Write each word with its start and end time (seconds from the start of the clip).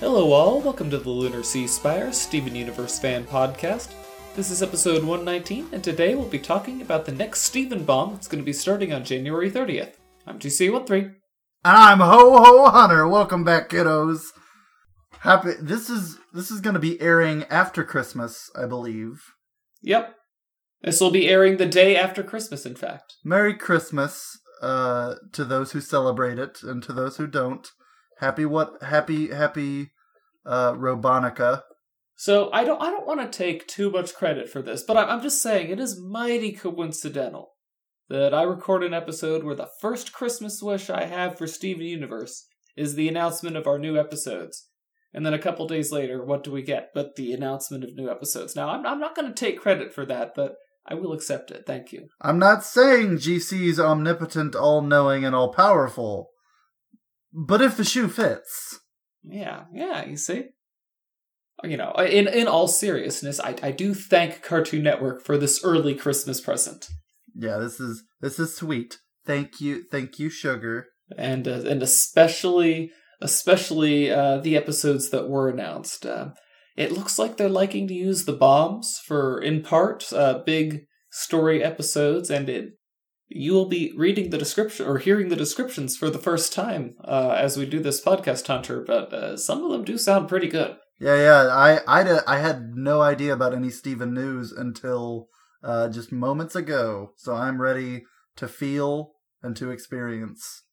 Hello, 0.00 0.30
all. 0.30 0.60
Welcome 0.60 0.90
to 0.90 0.98
the 0.98 1.10
Lunar 1.10 1.42
Sea 1.42 1.66
Spire 1.66 2.12
Steven 2.12 2.54
Universe 2.54 3.00
fan 3.00 3.24
podcast. 3.24 3.94
This 4.36 4.48
is 4.48 4.62
episode 4.62 5.02
119, 5.02 5.70
and 5.72 5.82
today 5.82 6.14
we'll 6.14 6.28
be 6.28 6.38
talking 6.38 6.80
about 6.80 7.04
the 7.04 7.10
next 7.10 7.40
Steven 7.42 7.82
bomb 7.82 8.12
that's 8.12 8.28
going 8.28 8.40
to 8.40 8.46
be 8.46 8.52
starting 8.52 8.92
on 8.92 9.02
January 9.02 9.50
30th. 9.50 9.94
I'm 10.24 10.38
GC13. 10.38 11.02
And 11.02 11.16
I'm 11.64 11.98
Ho 11.98 12.38
Ho 12.38 12.70
Hunter. 12.70 13.08
Welcome 13.08 13.42
back, 13.42 13.70
kiddos. 13.70 14.26
Happy. 15.22 15.54
This 15.60 15.90
is 15.90 16.16
this 16.32 16.52
is 16.52 16.60
going 16.60 16.74
to 16.74 16.80
be 16.80 17.00
airing 17.00 17.42
after 17.50 17.82
Christmas, 17.82 18.52
I 18.56 18.66
believe. 18.66 19.20
Yep. 19.82 20.14
This 20.80 21.00
will 21.00 21.10
be 21.10 21.28
airing 21.28 21.56
the 21.56 21.66
day 21.66 21.96
after 21.96 22.22
Christmas, 22.22 22.64
in 22.64 22.76
fact. 22.76 23.14
Merry 23.24 23.54
Christmas 23.54 24.38
uh, 24.62 25.16
to 25.32 25.44
those 25.44 25.72
who 25.72 25.80
celebrate 25.80 26.38
it, 26.38 26.62
and 26.62 26.84
to 26.84 26.92
those 26.92 27.16
who 27.16 27.26
don't. 27.26 27.68
Happy 28.20 28.44
what? 28.44 28.82
Happy 28.82 29.30
happy 29.30 29.90
uh, 30.46 30.72
Robonica. 30.72 31.62
So 32.16 32.50
I 32.52 32.64
don't 32.64 32.82
I 32.82 32.90
don't 32.90 33.06
want 33.06 33.20
to 33.20 33.38
take 33.38 33.66
too 33.68 33.90
much 33.90 34.14
credit 34.14 34.48
for 34.48 34.60
this, 34.60 34.82
but 34.82 34.96
I'm, 34.96 35.08
I'm 35.08 35.22
just 35.22 35.40
saying 35.40 35.70
it 35.70 35.78
is 35.78 36.00
mighty 36.00 36.52
coincidental 36.52 37.52
that 38.08 38.34
I 38.34 38.42
record 38.42 38.82
an 38.82 38.94
episode 38.94 39.44
where 39.44 39.54
the 39.54 39.68
first 39.80 40.12
Christmas 40.12 40.62
wish 40.62 40.90
I 40.90 41.04
have 41.04 41.38
for 41.38 41.46
Steven 41.46 41.86
Universe 41.86 42.46
is 42.76 42.94
the 42.94 43.08
announcement 43.08 43.56
of 43.56 43.66
our 43.66 43.78
new 43.78 43.98
episodes. 43.98 44.68
And 45.12 45.24
then 45.24 45.34
a 45.34 45.38
couple 45.38 45.66
days 45.66 45.90
later, 45.90 46.24
what 46.24 46.44
do 46.44 46.50
we 46.50 46.62
get 46.62 46.90
but 46.94 47.16
the 47.16 47.32
announcement 47.32 47.84
of 47.84 47.96
new 47.96 48.10
episodes? 48.10 48.54
Now, 48.54 48.68
I'm, 48.68 48.86
I'm 48.86 49.00
not 49.00 49.14
going 49.14 49.28
to 49.28 49.34
take 49.34 49.60
credit 49.60 49.92
for 49.92 50.04
that, 50.06 50.32
but 50.34 50.56
I 50.86 50.94
will 50.94 51.12
accept 51.12 51.50
it. 51.50 51.64
Thank 51.66 51.92
you. 51.92 52.08
I'm 52.20 52.38
not 52.38 52.64
saying 52.64 53.18
GC's 53.18 53.78
omnipotent, 53.78 54.54
all 54.54 54.80
knowing, 54.82 55.24
and 55.24 55.34
all 55.34 55.52
powerful. 55.52 56.30
But 57.32 57.60
if 57.60 57.76
the 57.76 57.84
shoe 57.84 58.08
fits. 58.08 58.80
Yeah, 59.22 59.64
yeah, 59.72 60.04
you 60.06 60.16
see? 60.16 60.46
You 61.64 61.76
know, 61.76 61.92
in, 61.92 62.28
in 62.28 62.46
all 62.46 62.68
seriousness, 62.68 63.40
I, 63.40 63.56
I 63.62 63.70
do 63.72 63.92
thank 63.94 64.42
Cartoon 64.42 64.84
Network 64.84 65.24
for 65.24 65.36
this 65.36 65.64
early 65.64 65.94
Christmas 65.94 66.40
present. 66.40 66.88
Yeah, 67.34 67.58
this 67.58 67.80
is 67.80 68.04
this 68.20 68.38
is 68.38 68.54
sweet. 68.54 68.98
Thank 69.26 69.60
you, 69.60 69.84
thank 69.90 70.18
you, 70.18 70.30
sugar. 70.30 70.86
And 71.16 71.48
uh, 71.48 71.62
and 71.66 71.82
especially 71.82 72.92
especially 73.20 74.10
uh, 74.10 74.38
the 74.38 74.56
episodes 74.56 75.10
that 75.10 75.28
were 75.28 75.48
announced. 75.48 76.06
Uh, 76.06 76.30
it 76.76 76.92
looks 76.92 77.18
like 77.18 77.36
they're 77.36 77.48
liking 77.48 77.88
to 77.88 77.94
use 77.94 78.24
the 78.24 78.32
bombs 78.32 79.00
for, 79.04 79.40
in 79.40 79.62
part, 79.62 80.12
uh, 80.12 80.40
big 80.46 80.86
story 81.10 81.62
episodes, 81.62 82.30
and 82.30 82.48
it 82.48 82.77
you 83.28 83.52
will 83.52 83.66
be 83.66 83.92
reading 83.96 84.30
the 84.30 84.38
description 84.38 84.86
or 84.86 84.98
hearing 84.98 85.28
the 85.28 85.36
descriptions 85.36 85.96
for 85.96 86.10
the 86.10 86.18
first 86.18 86.52
time 86.52 86.94
uh, 87.04 87.36
as 87.38 87.56
we 87.56 87.66
do 87.66 87.80
this 87.80 88.02
podcast, 88.02 88.46
Hunter. 88.46 88.82
But 88.82 89.12
uh, 89.12 89.36
some 89.36 89.62
of 89.62 89.70
them 89.70 89.84
do 89.84 89.98
sound 89.98 90.28
pretty 90.28 90.48
good. 90.48 90.76
Yeah, 90.98 91.16
yeah. 91.16 91.46
I 91.46 91.80
I, 91.86 92.20
I 92.26 92.38
had 92.38 92.74
no 92.74 93.00
idea 93.00 93.32
about 93.32 93.54
any 93.54 93.70
Steven 93.70 94.14
news 94.14 94.52
until 94.52 95.28
uh, 95.62 95.88
just 95.88 96.10
moments 96.12 96.56
ago, 96.56 97.12
so 97.16 97.34
I'm 97.34 97.60
ready 97.60 98.04
to 98.36 98.48
feel 98.48 99.12
and 99.42 99.56
to 99.56 99.70
experience. 99.70 100.64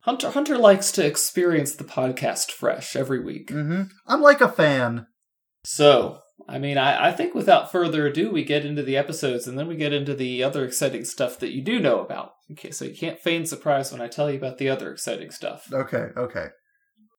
Hunter 0.00 0.30
Hunter 0.30 0.56
likes 0.56 0.90
to 0.92 1.06
experience 1.06 1.74
the 1.74 1.84
podcast 1.84 2.50
fresh 2.50 2.96
every 2.96 3.22
week. 3.22 3.50
Mm-hmm. 3.50 3.82
I'm 4.06 4.22
like 4.22 4.40
a 4.40 4.48
fan. 4.48 5.06
So, 5.62 6.20
I 6.50 6.58
mean, 6.58 6.78
I, 6.78 7.08
I 7.08 7.12
think 7.12 7.32
without 7.32 7.70
further 7.70 8.06
ado, 8.06 8.30
we 8.30 8.42
get 8.42 8.66
into 8.66 8.82
the 8.82 8.96
episodes 8.96 9.46
and 9.46 9.56
then 9.56 9.68
we 9.68 9.76
get 9.76 9.92
into 9.92 10.14
the 10.14 10.42
other 10.42 10.64
exciting 10.64 11.04
stuff 11.04 11.38
that 11.38 11.52
you 11.52 11.62
do 11.62 11.78
know 11.78 12.00
about. 12.00 12.32
Okay, 12.50 12.72
so 12.72 12.84
you 12.84 12.94
can't 12.94 13.20
feign 13.20 13.46
surprise 13.46 13.92
when 13.92 14.00
I 14.00 14.08
tell 14.08 14.28
you 14.28 14.36
about 14.36 14.58
the 14.58 14.68
other 14.68 14.90
exciting 14.90 15.30
stuff. 15.30 15.72
Okay, 15.72 16.08
okay. 16.16 16.46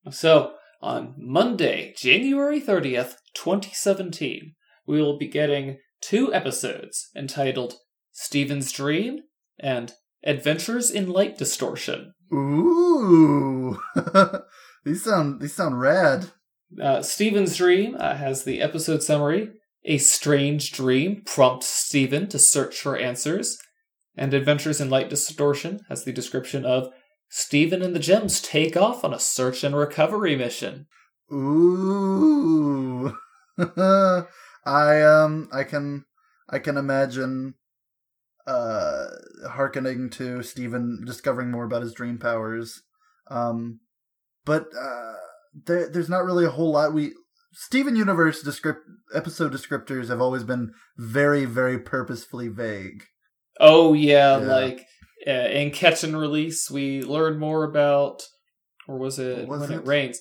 So, 0.09 0.56
on 0.81 1.16
Monday, 1.18 1.94
January 1.96 2.59
30th, 2.59 3.16
2017, 3.36 4.53
we 4.86 5.02
will 5.02 5.18
be 5.18 5.30
getting 5.30 5.78
two 6.02 6.34
episodes 6.34 7.09
entitled 7.16 7.75
Steven's 8.12 8.72
Dream 8.74 9.20
and 9.58 9.94
Adventures 10.25 10.91
in 10.91 11.09
Light 11.09 11.38
Distortion. 11.38 12.14
Ooh, 12.34 13.80
these 14.84 15.03
sound 15.03 15.40
these 15.40 15.53
sound 15.53 15.80
rad. 15.80 16.31
Uh, 16.80 17.02
Steven's 17.02 17.58
Dream 17.58 17.96
uh, 18.00 18.16
has 18.16 18.44
the 18.44 18.62
episode 18.62 19.04
summary. 19.04 19.50
A 19.84 19.98
strange 19.98 20.72
dream 20.72 21.24
prompts 21.26 21.68
Steven 21.68 22.28
to 22.28 22.38
search 22.38 22.80
for 22.80 22.98
answers. 22.98 23.58
And 24.16 24.34
Adventures 24.34 24.80
in 24.80 24.90
Light 24.90 25.09
Distortion 25.09 25.82
has 25.90 26.04
the 26.04 26.14
description 26.14 26.66
of 26.66 26.90
Steven 27.30 27.82
and 27.82 27.96
the 27.96 28.00
Gems 28.00 28.42
take 28.42 28.76
off 28.76 29.04
on 29.04 29.14
a 29.14 29.20
search 29.20 29.64
and 29.64 29.76
recovery 29.76 30.36
mission. 30.36 30.88
Ooh. 31.32 33.16
I 33.58 35.02
um 35.02 35.48
I 35.52 35.64
can 35.64 36.06
I 36.50 36.59
can 36.59 36.76
imagine 36.76 37.56
uh 38.46 39.06
hearkening 39.50 40.09
to 40.12 40.44
Steven 40.44 41.03
discovering 41.06 41.52
more 41.52 41.64
about 41.64 41.84
his 41.84 41.94
dream 41.94 42.18
powers. 42.18 42.82
Um 43.30 43.80
but 44.44 44.66
uh 44.78 45.14
there, 45.54 45.90
there's 45.90 46.10
not 46.10 46.26
really 46.26 46.46
a 46.46 46.52
whole 46.52 46.72
lot 46.72 46.94
we 46.94 47.14
Steven 47.54 47.96
Universe 47.96 48.42
descript 48.42 48.82
episode 49.14 49.54
descriptors 49.54 50.08
have 50.08 50.22
always 50.22 50.44
been 50.44 50.72
very 50.98 51.46
very 51.46 51.80
purposefully 51.80 52.48
vague. 52.48 53.04
Oh 53.60 53.94
yeah, 53.94 54.40
yeah. 54.40 54.46
like 54.46 54.86
uh, 55.28 55.32
in 55.32 55.72
Catch 55.72 56.04
and 56.04 56.18
Release 56.18 56.70
we 56.72 57.04
learned 57.04 57.40
more 57.40 57.64
about 57.64 58.24
or 58.88 58.98
was 58.98 59.20
it 59.20 59.48
was 59.48 59.62
when 59.62 59.72
it? 59.72 59.76
it 59.82 59.88
rains? 59.88 60.20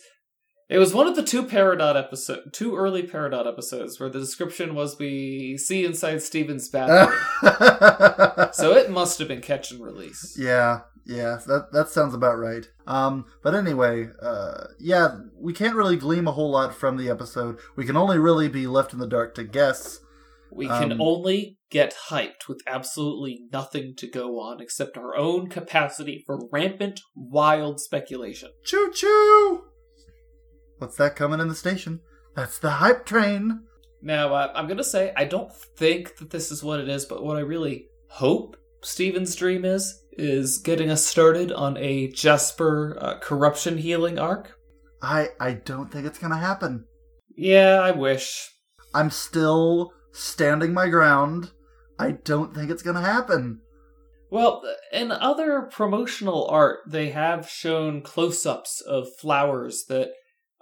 It 0.71 0.79
was 0.79 0.95
one 0.95 1.09
of 1.09 1.17
the 1.17 1.25
two 1.25 1.43
Peridot 1.43 1.97
episode, 1.97 2.53
two 2.53 2.77
early 2.77 3.03
Peridot 3.03 3.45
episodes, 3.45 3.99
where 3.99 4.09
the 4.09 4.21
description 4.21 4.77
was 4.77 4.97
we 5.01 5.59
see 5.59 5.85
inside 5.85 6.23
Steven's 6.23 6.69
bathroom. 6.69 7.19
so 8.53 8.77
it 8.77 8.89
must 8.89 9.19
have 9.19 9.27
been 9.27 9.41
catch 9.41 9.73
and 9.73 9.83
release. 9.83 10.37
Yeah, 10.39 10.83
yeah, 11.05 11.41
that 11.49 11.73
that 11.73 11.89
sounds 11.89 12.15
about 12.15 12.39
right. 12.39 12.69
Um, 12.87 13.25
but 13.43 13.57
anyway, 13.57 14.11
uh, 14.23 14.67
yeah, 14.79 15.17
we 15.37 15.53
can't 15.53 15.75
really 15.75 15.97
glean 15.97 16.29
a 16.29 16.33
whole 16.33 16.53
lot 16.53 16.73
from 16.73 16.97
the 16.97 17.11
episode. 17.11 17.59
We 17.75 17.85
can 17.85 17.97
only 17.97 18.21
really 18.21 18.49
be 18.49 18.69
left 18.69 18.93
in 18.93 19.01
the 19.01 19.09
dark 19.09 19.35
to 19.35 19.45
guess. 19.45 19.99
We 20.53 20.69
can 20.69 20.93
um, 20.93 21.01
only 21.01 21.59
get 21.71 21.97
hyped 22.11 22.47
with 22.49 22.61
absolutely 22.69 23.41
nothing 23.53 23.95
to 23.97 24.09
go 24.09 24.39
on 24.39 24.61
except 24.61 24.97
our 24.97 25.17
own 25.17 25.49
capacity 25.49 26.23
for 26.25 26.49
rampant, 26.53 27.01
wild 27.17 27.81
speculation. 27.81 28.51
Choo 28.65 28.93
choo! 28.95 29.65
What's 30.81 30.97
that 30.97 31.15
coming 31.15 31.41
in 31.41 31.49
the 31.49 31.55
station? 31.55 32.01
That's 32.35 32.59
the 32.59 32.71
hype 32.71 33.05
train. 33.05 33.65
Now, 34.01 34.33
uh, 34.33 34.51
I'm 34.55 34.67
going 34.67 34.79
to 34.79 34.85
say, 34.85 35.13
I 35.15 35.27
don't 35.27 35.55
think 35.55 36.17
that 36.17 36.31
this 36.31 36.51
is 36.51 36.65
what 36.65 36.81
it 36.81 36.89
is, 36.89 37.05
but 37.05 37.23
what 37.23 37.37
I 37.37 37.41
really 37.41 37.89
hope 38.09 38.57
Steven's 38.81 39.37
dream 39.37 39.67
is, 39.67 40.03
is 40.13 40.57
getting 40.57 40.89
us 40.89 41.05
started 41.05 41.53
on 41.53 41.77
a 41.77 42.09
Jasper 42.09 42.97
uh, 42.99 43.19
corruption 43.19 43.77
healing 43.77 44.19
arc. 44.19 44.57
I, 45.03 45.29
I 45.39 45.53
don't 45.53 45.93
think 45.93 46.07
it's 46.07 46.19
going 46.19 46.33
to 46.33 46.39
happen. 46.39 46.87
Yeah, 47.37 47.81
I 47.83 47.91
wish. 47.91 48.49
I'm 48.95 49.11
still 49.11 49.93
standing 50.13 50.73
my 50.73 50.89
ground. 50.89 51.51
I 51.99 52.13
don't 52.13 52.55
think 52.55 52.71
it's 52.71 52.83
going 52.83 52.97
to 52.97 53.03
happen. 53.03 53.61
Well, 54.31 54.63
in 54.93 55.13
other 55.13 55.69
promotional 55.71 56.47
art, 56.49 56.79
they 56.87 57.11
have 57.11 57.51
shown 57.51 58.01
close 58.01 58.47
ups 58.47 58.81
of 58.81 59.15
flowers 59.19 59.85
that 59.91 60.13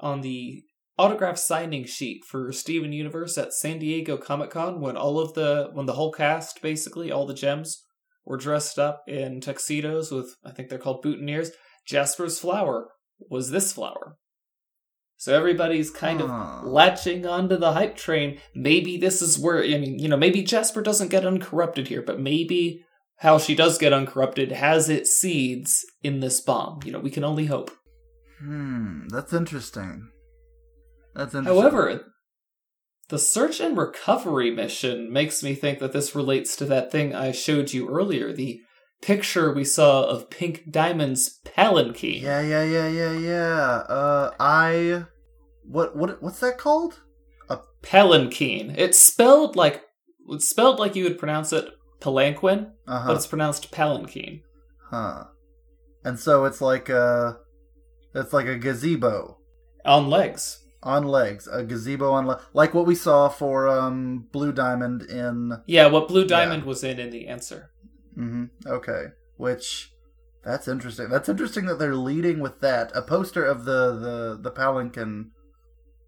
on 0.00 0.20
the 0.20 0.62
autograph 0.98 1.38
signing 1.38 1.84
sheet 1.84 2.24
for 2.24 2.52
Steven 2.52 2.92
Universe 2.92 3.38
at 3.38 3.52
San 3.52 3.78
Diego 3.78 4.16
Comic 4.16 4.50
Con 4.50 4.80
when 4.80 4.96
all 4.96 5.20
of 5.20 5.34
the 5.34 5.70
when 5.72 5.86
the 5.86 5.94
whole 5.94 6.12
cast 6.12 6.60
basically 6.60 7.12
all 7.12 7.26
the 7.26 7.34
gems 7.34 7.84
were 8.24 8.36
dressed 8.36 8.78
up 8.78 9.02
in 9.06 9.40
tuxedos 9.40 10.10
with 10.10 10.36
I 10.44 10.50
think 10.50 10.68
they're 10.68 10.78
called 10.78 11.04
boutonnieres. 11.04 11.50
Jasper's 11.86 12.38
flower 12.38 12.88
was 13.30 13.50
this 13.50 13.72
flower. 13.72 14.16
So 15.16 15.34
everybody's 15.34 15.90
kind 15.90 16.20
of 16.20 16.64
latching 16.64 17.26
onto 17.26 17.56
the 17.56 17.72
hype 17.72 17.96
train. 17.96 18.38
Maybe 18.54 18.96
this 18.96 19.20
is 19.20 19.38
where 19.38 19.62
I 19.62 19.78
mean, 19.78 19.98
you 19.98 20.08
know, 20.08 20.16
maybe 20.16 20.42
Jasper 20.42 20.82
doesn't 20.82 21.10
get 21.10 21.24
uncorrupted 21.24 21.88
here, 21.88 22.02
but 22.02 22.20
maybe 22.20 22.84
how 23.16 23.38
she 23.38 23.56
does 23.56 23.78
get 23.78 23.92
uncorrupted 23.92 24.52
has 24.52 24.88
its 24.88 25.10
seeds 25.10 25.84
in 26.02 26.20
this 26.20 26.40
bomb. 26.40 26.80
You 26.84 26.92
know, 26.92 27.00
we 27.00 27.10
can 27.10 27.24
only 27.24 27.46
hope. 27.46 27.72
Hmm, 28.40 29.08
that's 29.08 29.32
interesting. 29.32 30.10
That's 31.14 31.34
interesting. 31.34 31.60
However, 31.60 32.04
the 33.08 33.18
search 33.18 33.60
and 33.60 33.76
recovery 33.76 34.50
mission 34.50 35.12
makes 35.12 35.42
me 35.42 35.54
think 35.54 35.78
that 35.78 35.92
this 35.92 36.14
relates 36.14 36.56
to 36.56 36.64
that 36.66 36.92
thing 36.92 37.14
I 37.14 37.32
showed 37.32 37.72
you 37.72 37.88
earlier, 37.88 38.32
the 38.32 38.60
picture 39.00 39.52
we 39.52 39.64
saw 39.64 40.04
of 40.04 40.30
Pink 40.30 40.70
Diamond's 40.70 41.38
palanquin. 41.44 42.22
Yeah, 42.22 42.40
yeah, 42.40 42.64
yeah, 42.64 42.88
yeah, 42.88 43.12
yeah. 43.12 43.84
Uh 43.88 44.34
I 44.38 45.04
what 45.64 45.96
what 45.96 46.22
what's 46.22 46.40
that 46.40 46.58
called? 46.58 47.00
A 47.48 47.60
palanquin. 47.82 48.74
It's 48.76 48.98
spelled 48.98 49.56
like 49.56 49.82
it's 50.28 50.48
spelled 50.48 50.78
like 50.78 50.96
you 50.96 51.04
would 51.04 51.18
pronounce 51.18 51.52
it 51.52 51.68
palanquin, 52.00 52.72
uh-huh. 52.86 53.06
but 53.06 53.16
it's 53.16 53.26
pronounced 53.26 53.70
palanquin. 53.70 54.42
Huh. 54.90 55.24
And 56.04 56.18
so 56.18 56.44
it's 56.44 56.60
like 56.60 56.90
uh 56.90 57.34
it's 58.20 58.32
like 58.32 58.46
a 58.46 58.56
gazebo. 58.56 59.38
On 59.84 60.08
legs. 60.10 60.64
on 60.82 61.02
legs, 61.04 61.48
a 61.50 61.62
gazebo 61.64 62.12
on 62.12 62.26
le- 62.26 62.40
like 62.52 62.72
what 62.74 62.86
we 62.86 62.94
saw 62.94 63.28
for 63.28 63.68
um 63.68 64.26
Blue 64.32 64.52
Diamond 64.52 65.02
in. 65.02 65.52
Yeah, 65.66 65.86
what 65.86 66.08
Blue 66.08 66.24
Diamond 66.26 66.64
was 66.64 66.84
in 66.84 66.98
in 66.98 67.10
the 67.10 67.26
answer. 67.28 67.70
Mm 68.16 68.30
hmm 68.30 68.44
Okay, 68.76 69.02
which 69.36 69.92
that's 70.44 70.68
interesting. 70.68 71.08
That's 71.08 71.28
interesting 71.28 71.66
that 71.66 71.78
they're 71.78 71.94
leading 72.10 72.40
with 72.40 72.60
that. 72.60 72.90
A 72.94 73.02
poster 73.02 73.44
of 73.44 73.64
the 73.64 73.82
the 73.98 74.38
the 74.40 74.50
palanquin, 74.50 75.30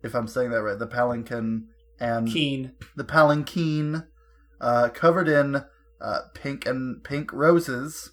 if 0.03 0.15
I'm 0.15 0.29
saying 0.29 0.51
that 0.51 0.63
right, 0.63 0.79
the 0.79 0.87
palanquin 0.87 1.67
and 1.99 2.29
Keen. 2.33 2.73
the 2.97 3.05
palanquin, 3.05 4.07
uh, 4.61 4.89
covered 4.91 5.29
in 5.29 5.65
uh, 6.01 6.19
pink 6.35 6.65
and 6.67 7.03
pink 7.05 7.33
roses, 7.33 8.11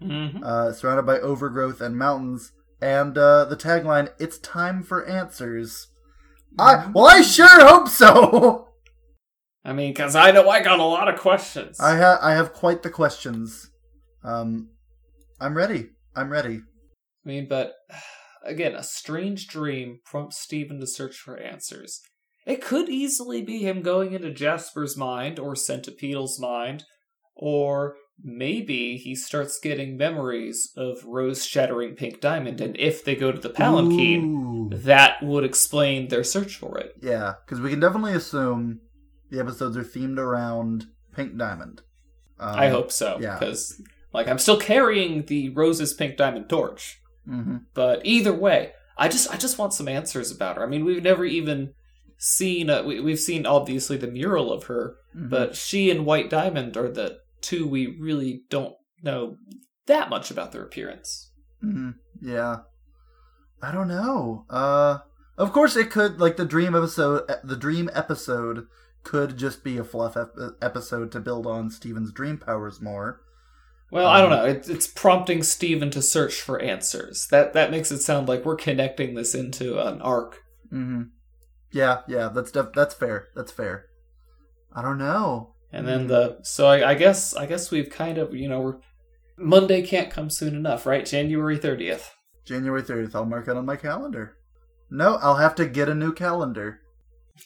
hmm 0.00 0.42
uh, 0.42 0.72
surrounded 0.72 1.06
by 1.06 1.18
overgrowth 1.20 1.80
and 1.80 1.96
mountains, 1.96 2.52
and 2.84 3.16
uh, 3.16 3.46
the 3.46 3.56
tagline 3.56 4.10
"It's 4.18 4.38
time 4.38 4.82
for 4.82 5.06
answers." 5.06 5.88
I 6.58 6.90
well, 6.92 7.06
I 7.06 7.22
sure 7.22 7.66
hope 7.66 7.88
so. 7.88 8.68
I 9.64 9.72
mean, 9.72 9.92
because 9.92 10.14
I 10.14 10.30
know 10.30 10.50
I 10.50 10.62
got 10.62 10.78
a 10.78 10.84
lot 10.84 11.08
of 11.08 11.18
questions. 11.18 11.80
I 11.80 11.96
have 11.96 12.18
I 12.20 12.34
have 12.34 12.52
quite 12.52 12.82
the 12.82 12.90
questions. 12.90 13.70
Um, 14.22 14.68
I'm 15.40 15.56
ready. 15.56 15.90
I'm 16.14 16.30
ready. 16.30 16.56
I 16.56 17.28
mean, 17.28 17.48
but 17.48 17.72
again, 18.44 18.74
a 18.74 18.82
strange 18.82 19.48
dream 19.48 20.00
prompts 20.04 20.38
Steven 20.38 20.78
to 20.80 20.86
search 20.86 21.16
for 21.16 21.38
answers. 21.38 22.02
It 22.46 22.62
could 22.62 22.90
easily 22.90 23.40
be 23.40 23.60
him 23.60 23.80
going 23.80 24.12
into 24.12 24.30
Jasper's 24.30 24.98
mind 24.98 25.38
or 25.38 25.54
Centipeetle's 25.54 26.38
mind, 26.38 26.84
or 27.34 27.96
maybe 28.22 28.96
he 28.96 29.14
starts 29.14 29.58
getting 29.58 29.96
memories 29.96 30.72
of 30.76 31.04
Rose 31.04 31.44
shattering 31.44 31.94
Pink 31.94 32.20
Diamond, 32.20 32.60
and 32.60 32.76
if 32.78 33.04
they 33.04 33.14
go 33.16 33.32
to 33.32 33.40
the 33.40 33.50
Palanquin, 33.50 34.24
Ooh. 34.24 34.70
that 34.78 35.22
would 35.22 35.44
explain 35.44 36.08
their 36.08 36.24
search 36.24 36.56
for 36.56 36.78
it. 36.78 36.94
Yeah, 37.02 37.34
because 37.44 37.60
we 37.60 37.70
can 37.70 37.80
definitely 37.80 38.12
assume 38.14 38.80
the 39.30 39.40
episodes 39.40 39.76
are 39.76 39.84
themed 39.84 40.18
around 40.18 40.86
Pink 41.14 41.36
Diamond. 41.36 41.82
Um, 42.38 42.58
I 42.58 42.68
hope 42.68 42.90
so, 42.92 43.18
yeah. 43.20 43.38
because 43.38 43.80
like 44.12 44.28
I'm 44.28 44.38
still 44.38 44.58
carrying 44.58 45.24
the 45.26 45.50
Rose's 45.50 45.92
Pink 45.94 46.16
Diamond 46.16 46.48
torch. 46.48 47.00
hmm 47.26 47.58
But 47.74 48.00
either 48.04 48.32
way, 48.32 48.72
I 48.96 49.08
just 49.08 49.32
I 49.32 49.36
just 49.36 49.58
want 49.58 49.74
some 49.74 49.88
answers 49.88 50.30
about 50.30 50.56
her. 50.56 50.62
I 50.62 50.66
mean, 50.66 50.84
we've 50.84 51.02
never 51.02 51.24
even 51.24 51.74
seen 52.18 52.70
uh, 52.70 52.82
we, 52.84 53.00
we've 53.00 53.18
seen 53.20 53.44
obviously 53.44 53.96
the 53.96 54.06
mural 54.06 54.52
of 54.52 54.64
her, 54.64 54.96
Mm-hmm. 55.16 55.28
but 55.28 55.54
she 55.54 55.92
and 55.92 56.04
White 56.04 56.28
Diamond 56.28 56.76
are 56.76 56.90
the 56.90 57.18
two 57.44 57.66
we 57.66 57.96
really 58.00 58.42
don't 58.50 58.74
know 59.02 59.36
that 59.86 60.08
much 60.10 60.30
about 60.30 60.52
their 60.52 60.62
appearance. 60.62 61.30
hmm 61.60 61.90
Yeah. 62.20 62.58
I 63.62 63.70
don't 63.72 63.88
know. 63.88 64.44
Uh, 64.50 64.98
of 65.38 65.52
course 65.52 65.76
it 65.76 65.90
could 65.90 66.20
like 66.20 66.36
the 66.36 66.44
dream 66.44 66.74
episode. 66.74 67.30
The 67.42 67.56
dream 67.56 67.88
episode 67.94 68.66
could 69.02 69.36
just 69.36 69.62
be 69.64 69.76
a 69.78 69.84
fluff 69.84 70.16
ep- 70.16 70.34
episode 70.62 71.12
to 71.12 71.20
build 71.20 71.46
on 71.46 71.70
Steven's 71.70 72.12
dream 72.12 72.38
powers 72.38 72.80
more. 72.80 73.20
Well, 73.90 74.06
I 74.06 74.20
don't 74.20 74.32
Um, 74.32 74.38
know. 74.38 74.44
It, 74.46 74.68
it's 74.68 74.86
prompting 74.86 75.42
Steven 75.42 75.90
to 75.90 76.02
search 76.02 76.40
for 76.40 76.60
answers. 76.60 77.26
That 77.30 77.52
that 77.52 77.70
makes 77.70 77.92
it 77.92 78.00
sound 78.00 78.28
like 78.28 78.44
we're 78.44 78.56
connecting 78.56 79.14
this 79.14 79.34
into 79.34 79.78
an 79.78 80.00
arc. 80.02 80.42
hmm 80.70 81.02
Yeah, 81.70 82.00
yeah. 82.08 82.28
That's 82.28 82.50
def- 82.50 82.72
that's 82.74 82.94
fair. 82.94 83.28
That's 83.36 83.52
fair. 83.52 83.86
I 84.74 84.82
don't 84.82 84.98
know. 84.98 85.53
And 85.74 85.88
then 85.88 86.06
the 86.06 86.38
so 86.42 86.68
I, 86.68 86.90
I 86.90 86.94
guess 86.94 87.34
I 87.34 87.46
guess 87.46 87.72
we've 87.72 87.90
kind 87.90 88.16
of 88.16 88.32
you 88.32 88.48
know 88.48 88.60
we're 88.60 88.76
Monday 89.36 89.82
can't 89.82 90.10
come 90.10 90.30
soon 90.30 90.54
enough, 90.54 90.86
right? 90.86 91.04
January 91.04 91.58
thirtieth. 91.58 92.14
January 92.46 92.82
thirtieth. 92.82 93.14
I'll 93.16 93.24
mark 93.24 93.48
it 93.48 93.56
on 93.56 93.66
my 93.66 93.76
calendar. 93.76 94.36
No, 94.88 95.16
I'll 95.16 95.36
have 95.36 95.56
to 95.56 95.66
get 95.66 95.88
a 95.88 95.94
new 95.94 96.12
calendar. 96.12 96.80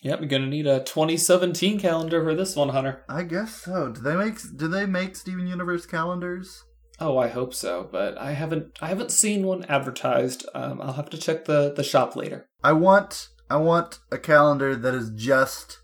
Yep, 0.03 0.21
you're 0.21 0.29
gonna 0.29 0.47
need 0.47 0.67
a 0.67 0.81
2017 0.81 1.81
calendar 1.81 2.23
for 2.23 2.35
this 2.35 2.55
one, 2.55 2.69
Hunter. 2.69 3.05
I 3.09 3.23
guess 3.23 3.55
so. 3.55 3.89
Do 3.89 4.03
they 4.03 4.15
make 4.15 4.37
do 4.57 4.69
they 4.69 4.85
make 4.85 5.17
Steven 5.17 5.47
Universe 5.47 5.87
calendars? 5.87 6.65
Oh, 7.01 7.17
I 7.17 7.29
hope 7.29 7.55
so, 7.55 7.89
but 7.91 8.19
I 8.19 8.33
haven't 8.33 8.77
I 8.83 8.89
haven't 8.89 9.11
seen 9.11 9.47
one 9.47 9.65
advertised. 9.65 10.45
Um, 10.55 10.83
I'll 10.83 10.93
have 10.93 11.09
to 11.11 11.19
check 11.19 11.47
the 11.47 11.73
the 11.75 11.83
shop 11.83 12.15
later. 12.15 12.47
I 12.63 12.73
want 12.73 13.29
I 13.49 13.57
want 13.57 14.01
a 14.13 14.19
calendar 14.19 14.77
that 14.77 14.95
is 14.95 15.11
just 15.17 15.79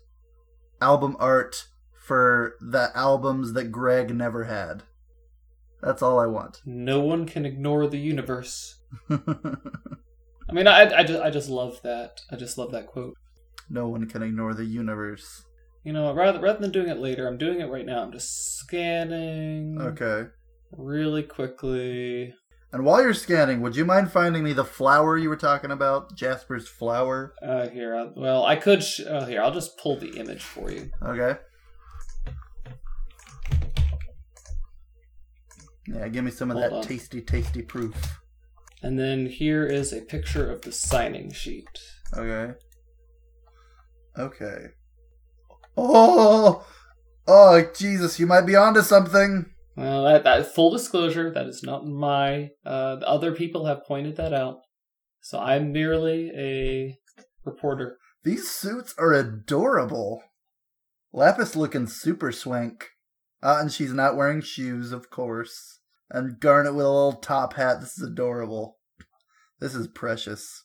album 0.79 1.17
art 1.19 1.65
for 2.05 2.55
the 2.61 2.91
albums 2.95 3.53
that 3.53 3.71
Greg 3.71 4.15
never 4.15 4.43
had. 4.45 4.83
That's 5.81 6.01
all 6.01 6.19
I 6.19 6.25
want. 6.27 6.61
No 6.65 6.99
one 7.01 7.25
can 7.25 7.45
ignore 7.45 7.87
the 7.87 7.97
universe. 7.99 8.75
I 9.09 10.51
mean, 10.53 10.67
I 10.67 10.99
I 10.99 11.03
just 11.03 11.21
I 11.21 11.29
just 11.29 11.49
love 11.49 11.81
that. 11.83 12.21
I 12.31 12.35
just 12.35 12.57
love 12.57 12.71
that 12.71 12.87
quote. 12.87 13.15
no 13.69 13.87
one 13.87 14.07
can 14.07 14.21
ignore 14.23 14.53
the 14.53 14.65
universe. 14.65 15.43
You 15.83 15.93
know, 15.93 16.13
rather 16.13 16.39
rather 16.39 16.59
than 16.59 16.71
doing 16.71 16.89
it 16.89 16.97
later, 16.99 17.27
I'm 17.27 17.37
doing 17.37 17.59
it 17.61 17.69
right 17.69 17.85
now. 17.85 18.01
I'm 18.03 18.11
just 18.11 18.57
scanning 18.59 19.79
Okay. 19.81 20.29
really 20.71 21.23
quickly. 21.23 22.33
And 22.71 22.83
while 22.83 23.01
you're 23.01 23.13
scanning, 23.13 23.61
would 23.61 23.75
you 23.75 23.85
mind 23.85 24.11
finding 24.11 24.43
me 24.43 24.51
the 24.51 24.65
flower 24.65 25.17
you 25.17 25.29
were 25.29 25.37
talking 25.37 25.71
about? 25.71 26.15
Jasper's 26.15 26.67
flower? 26.67 27.33
Uh, 27.41 27.69
here, 27.69 27.95
i 27.95 28.07
well, 28.15 28.43
I 28.45 28.55
could. 28.57 28.83
Sh- 28.83 29.01
uh, 29.07 29.25
here, 29.25 29.41
I'll 29.41 29.53
just 29.53 29.77
pull 29.77 29.97
the 29.97 30.17
image 30.17 30.43
for 30.43 30.69
you. 30.71 30.89
Okay. 31.03 31.39
Yeah, 35.87 36.07
give 36.07 36.23
me 36.23 36.31
some 36.31 36.51
of 36.51 36.57
Hold 36.57 36.71
that 36.71 36.75
on. 36.77 36.83
tasty, 36.83 37.21
tasty 37.21 37.61
proof. 37.61 38.19
And 38.81 38.99
then 38.99 39.25
here 39.27 39.65
is 39.65 39.93
a 39.93 40.01
picture 40.01 40.51
of 40.51 40.61
the 40.61 40.71
signing 40.71 41.31
sheet. 41.31 41.67
Okay. 42.15 42.53
Okay. 44.17 44.57
Oh! 45.77 46.65
Oh, 47.27 47.63
Jesus, 47.75 48.19
you 48.19 48.27
might 48.27 48.45
be 48.45 48.55
onto 48.55 48.81
something. 48.81 49.45
Well, 49.75 50.03
that, 50.05 50.23
that 50.23 50.53
full 50.53 50.71
disclosure, 50.71 51.31
that 51.31 51.47
is 51.47 51.63
not 51.63 51.85
my. 51.85 52.51
Uh, 52.65 52.97
other 53.05 53.33
people 53.33 53.65
have 53.65 53.83
pointed 53.85 54.15
that 54.17 54.33
out, 54.33 54.59
so 55.21 55.39
I'm 55.39 55.71
merely 55.71 56.31
a 56.35 56.97
reporter. 57.43 57.97
These 58.23 58.49
suits 58.49 58.95
are 58.97 59.13
adorable. 59.13 60.23
Lapis 61.11 61.55
looking 61.55 61.87
super 61.87 62.31
swank. 62.31 62.89
Uh, 63.43 63.57
and 63.59 63.71
she's 63.71 63.93
not 63.93 64.15
wearing 64.15 64.41
shoes, 64.41 64.91
of 64.91 65.09
course. 65.09 65.74
And 66.09 66.39
Garnet 66.39 66.75
with 66.75 66.85
a 66.85 66.89
little 66.89 67.13
top 67.13 67.53
hat. 67.53 67.81
This 67.81 67.97
is 67.97 68.07
adorable. 68.07 68.77
This 69.59 69.73
is 69.73 69.87
precious. 69.87 70.63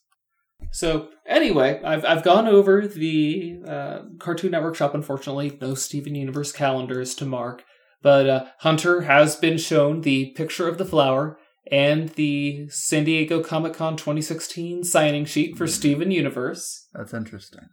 So 0.73 1.09
anyway, 1.26 1.80
I've 1.82 2.04
I've 2.04 2.23
gone 2.23 2.47
over 2.47 2.87
the 2.87 3.61
uh, 3.66 3.99
Cartoon 4.18 4.50
Network 4.50 4.76
shop. 4.76 4.94
Unfortunately, 4.94 5.56
no 5.61 5.75
Steven 5.75 6.14
Universe 6.14 6.52
calendars 6.52 7.14
to 7.16 7.25
mark, 7.25 7.64
but 8.02 8.28
uh, 8.28 8.44
Hunter 8.59 9.02
has 9.02 9.37
been 9.37 9.59
shown 9.59 10.02
the 10.02 10.32
picture 10.32 10.68
of 10.68 10.78
the 10.78 10.85
flower 10.85 11.38
and 11.70 12.11
the 12.11 12.68
San 12.68 13.04
Diego 13.04 13.42
Comic 13.42 13.75
Con 13.75 13.97
2016 13.97 14.85
signing 14.85 15.25
sheet 15.25 15.56
for 15.56 15.66
Steven 15.66 16.11
Universe. 16.11 16.88
That's 16.92 17.14
interesting. 17.14 17.68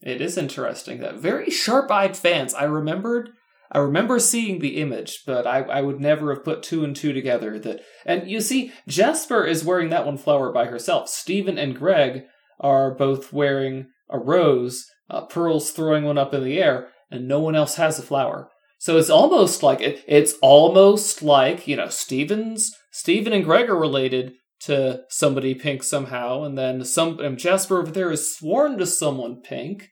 It 0.00 0.20
is 0.20 0.38
interesting 0.38 1.00
that 1.00 1.16
very 1.16 1.50
sharp-eyed 1.50 2.16
fans. 2.16 2.54
I 2.54 2.64
remembered. 2.64 3.30
I 3.72 3.78
remember 3.78 4.18
seeing 4.18 4.58
the 4.58 4.80
image, 4.80 5.22
but 5.26 5.46
I, 5.46 5.60
I 5.60 5.80
would 5.80 6.00
never 6.00 6.34
have 6.34 6.44
put 6.44 6.62
two 6.62 6.82
and 6.82 6.94
two 6.94 7.12
together. 7.12 7.58
That 7.58 7.82
and 8.04 8.28
you 8.28 8.40
see, 8.40 8.72
Jasper 8.88 9.44
is 9.44 9.64
wearing 9.64 9.90
that 9.90 10.06
one 10.06 10.18
flower 10.18 10.52
by 10.52 10.66
herself. 10.66 11.08
Steven 11.08 11.56
and 11.56 11.76
Greg 11.76 12.24
are 12.58 12.94
both 12.94 13.32
wearing 13.32 13.86
a 14.08 14.18
rose. 14.18 14.86
Uh, 15.08 15.22
Pearl's 15.22 15.70
throwing 15.70 16.04
one 16.04 16.18
up 16.18 16.34
in 16.34 16.42
the 16.42 16.60
air, 16.60 16.88
and 17.10 17.28
no 17.28 17.40
one 17.40 17.54
else 17.54 17.76
has 17.76 17.98
a 17.98 18.02
flower. 18.02 18.50
So 18.78 18.96
it's 18.96 19.10
almost 19.10 19.62
like 19.62 19.80
it, 19.80 20.02
it's 20.08 20.34
almost 20.42 21.22
like 21.22 21.68
you 21.68 21.76
know 21.76 21.88
Steven's 21.88 22.74
Steven 22.90 23.32
and 23.32 23.44
Greg 23.44 23.68
are 23.68 23.78
related 23.78 24.32
to 24.60 25.02
somebody 25.08 25.54
pink 25.54 25.82
somehow, 25.82 26.42
and 26.42 26.58
then 26.58 26.84
some 26.84 27.20
and 27.20 27.38
Jasper 27.38 27.78
over 27.78 27.90
there 27.90 28.10
is 28.10 28.36
sworn 28.36 28.78
to 28.78 28.86
someone 28.86 29.42
pink. 29.42 29.88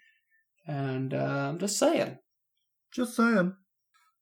And 0.66 1.14
uh, 1.14 1.48
I'm 1.48 1.58
just 1.58 1.78
saying. 1.78 2.18
Just 2.92 3.14
saying. 3.16 3.54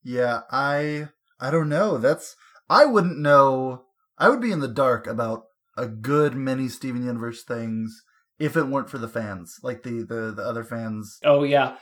Yeah, 0.06 0.42
I 0.52 1.08
I 1.40 1.50
don't 1.50 1.68
know. 1.68 1.98
That's 1.98 2.36
I 2.70 2.84
wouldn't 2.86 3.18
know. 3.18 3.82
I 4.18 4.28
would 4.28 4.40
be 4.40 4.52
in 4.52 4.60
the 4.60 4.68
dark 4.68 5.06
about 5.08 5.42
a 5.76 5.86
good 5.86 6.34
many 6.36 6.68
Steven 6.68 7.04
Universe 7.04 7.42
things 7.42 8.02
if 8.38 8.56
it 8.56 8.68
weren't 8.68 8.88
for 8.88 8.98
the 8.98 9.08
fans, 9.08 9.56
like 9.64 9.82
the 9.82 10.04
the, 10.04 10.32
the 10.36 10.42
other 10.42 10.62
fans. 10.64 11.18
Oh 11.24 11.42
yeah, 11.42 11.76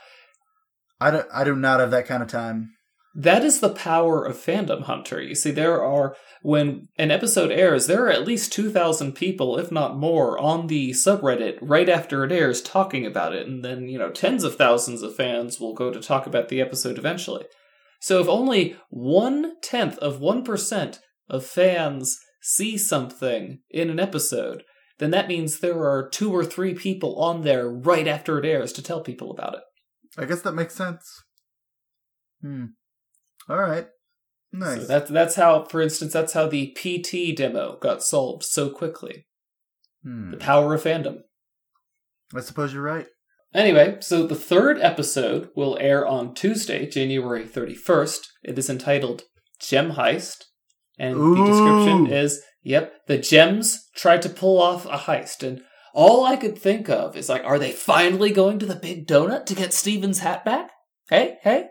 I 0.99 1.11
don't. 1.11 1.27
I 1.31 1.43
do 1.43 1.55
not 1.55 1.79
have 1.79 1.91
that 1.91 2.07
kind 2.07 2.23
of 2.23 2.29
time. 2.29 2.71
that 3.15 3.43
is 3.45 3.59
the 3.59 3.69
power 3.69 4.25
of 4.25 4.35
fandom 4.35 4.81
hunter. 4.83 5.21
You 5.21 5.35
see, 5.35 5.51
there 5.51 5.83
are 5.83 6.15
when 6.41 6.87
an 6.97 7.11
episode 7.11 7.51
airs, 7.51 7.87
there 7.87 8.05
are 8.05 8.09
at 8.09 8.25
least 8.27 8.51
two 8.51 8.71
thousand 8.71 9.13
people, 9.13 9.57
if 9.59 9.71
not 9.71 9.97
more, 9.97 10.37
on 10.39 10.67
the 10.67 10.91
subreddit 10.91 11.57
right 11.61 11.89
after 11.89 12.23
it 12.25 12.31
airs 12.31 12.61
talking 12.61 13.05
about 13.05 13.33
it, 13.35 13.47
and 13.47 13.63
then 13.63 13.87
you 13.87 13.99
know 13.99 14.09
tens 14.11 14.43
of 14.43 14.55
thousands 14.55 15.01
of 15.03 15.15
fans 15.15 15.59
will 15.59 15.73
go 15.73 15.91
to 15.91 16.01
talk 16.01 16.25
about 16.27 16.49
the 16.49 16.59
episode 16.59 16.97
eventually. 16.97 17.45
So 18.05 18.21
if 18.21 18.27
only 18.27 18.77
one 18.91 19.55
tenth 19.63 19.97
of 19.97 20.19
one 20.19 20.43
percent 20.43 20.99
of 21.27 21.43
fans 21.43 22.19
see 22.39 22.77
something 22.77 23.61
in 23.71 23.89
an 23.89 23.99
episode, 23.99 24.61
then 24.99 25.09
that 25.09 25.27
means 25.27 25.57
there 25.57 25.79
are 25.79 26.07
two 26.07 26.31
or 26.31 26.45
three 26.45 26.75
people 26.75 27.19
on 27.19 27.41
there 27.41 27.67
right 27.67 28.07
after 28.07 28.37
it 28.37 28.45
airs 28.45 28.71
to 28.73 28.83
tell 28.83 29.01
people 29.01 29.31
about 29.31 29.55
it. 29.55 29.61
I 30.19 30.25
guess 30.25 30.43
that 30.43 30.51
makes 30.51 30.75
sense. 30.75 31.23
Hmm. 32.43 32.65
All 33.49 33.57
right. 33.57 33.87
Nice. 34.53 34.81
So 34.81 34.85
that's 34.85 35.09
that's 35.09 35.35
how, 35.35 35.63
for 35.63 35.81
instance, 35.81 36.13
that's 36.13 36.33
how 36.33 36.47
the 36.47 36.77
PT 36.77 37.35
demo 37.35 37.79
got 37.81 38.03
solved 38.03 38.43
so 38.43 38.69
quickly. 38.69 39.25
hmm. 40.03 40.29
The 40.29 40.37
power 40.37 40.75
of 40.75 40.83
fandom. 40.83 41.21
I 42.35 42.41
suppose 42.41 42.71
you're 42.71 42.83
right. 42.83 43.07
Anyway, 43.55 43.97
so 44.01 44.27
the 44.27 44.35
third 44.35 44.81
episode 44.81 45.49
will 45.55 45.77
air 45.79 46.05
on 46.05 46.33
Tuesday, 46.33 46.85
January 46.85 47.45
31st. 47.45 48.27
It 48.43 48.59
is 48.59 48.69
entitled 48.69 49.23
Gem 49.61 49.93
Heist. 49.93 50.43
And 50.99 51.15
the 51.15 51.45
description 51.45 52.07
is 52.07 52.41
yep, 52.63 52.93
the 53.07 53.17
gems 53.17 53.87
tried 53.95 54.21
to 54.23 54.29
pull 54.29 54.61
off 54.61 54.85
a 54.85 54.97
heist. 54.97 55.41
And 55.41 55.61
all 55.93 56.25
I 56.25 56.35
could 56.35 56.57
think 56.57 56.89
of 56.89 57.15
is 57.15 57.29
like, 57.29 57.45
are 57.45 57.57
they 57.57 57.71
finally 57.71 58.31
going 58.31 58.59
to 58.59 58.65
the 58.65 58.75
big 58.75 59.07
donut 59.07 59.45
to 59.45 59.55
get 59.55 59.73
Steven's 59.73 60.19
hat 60.19 60.43
back? 60.43 60.71
Hey, 61.09 61.37
hey, 61.41 61.67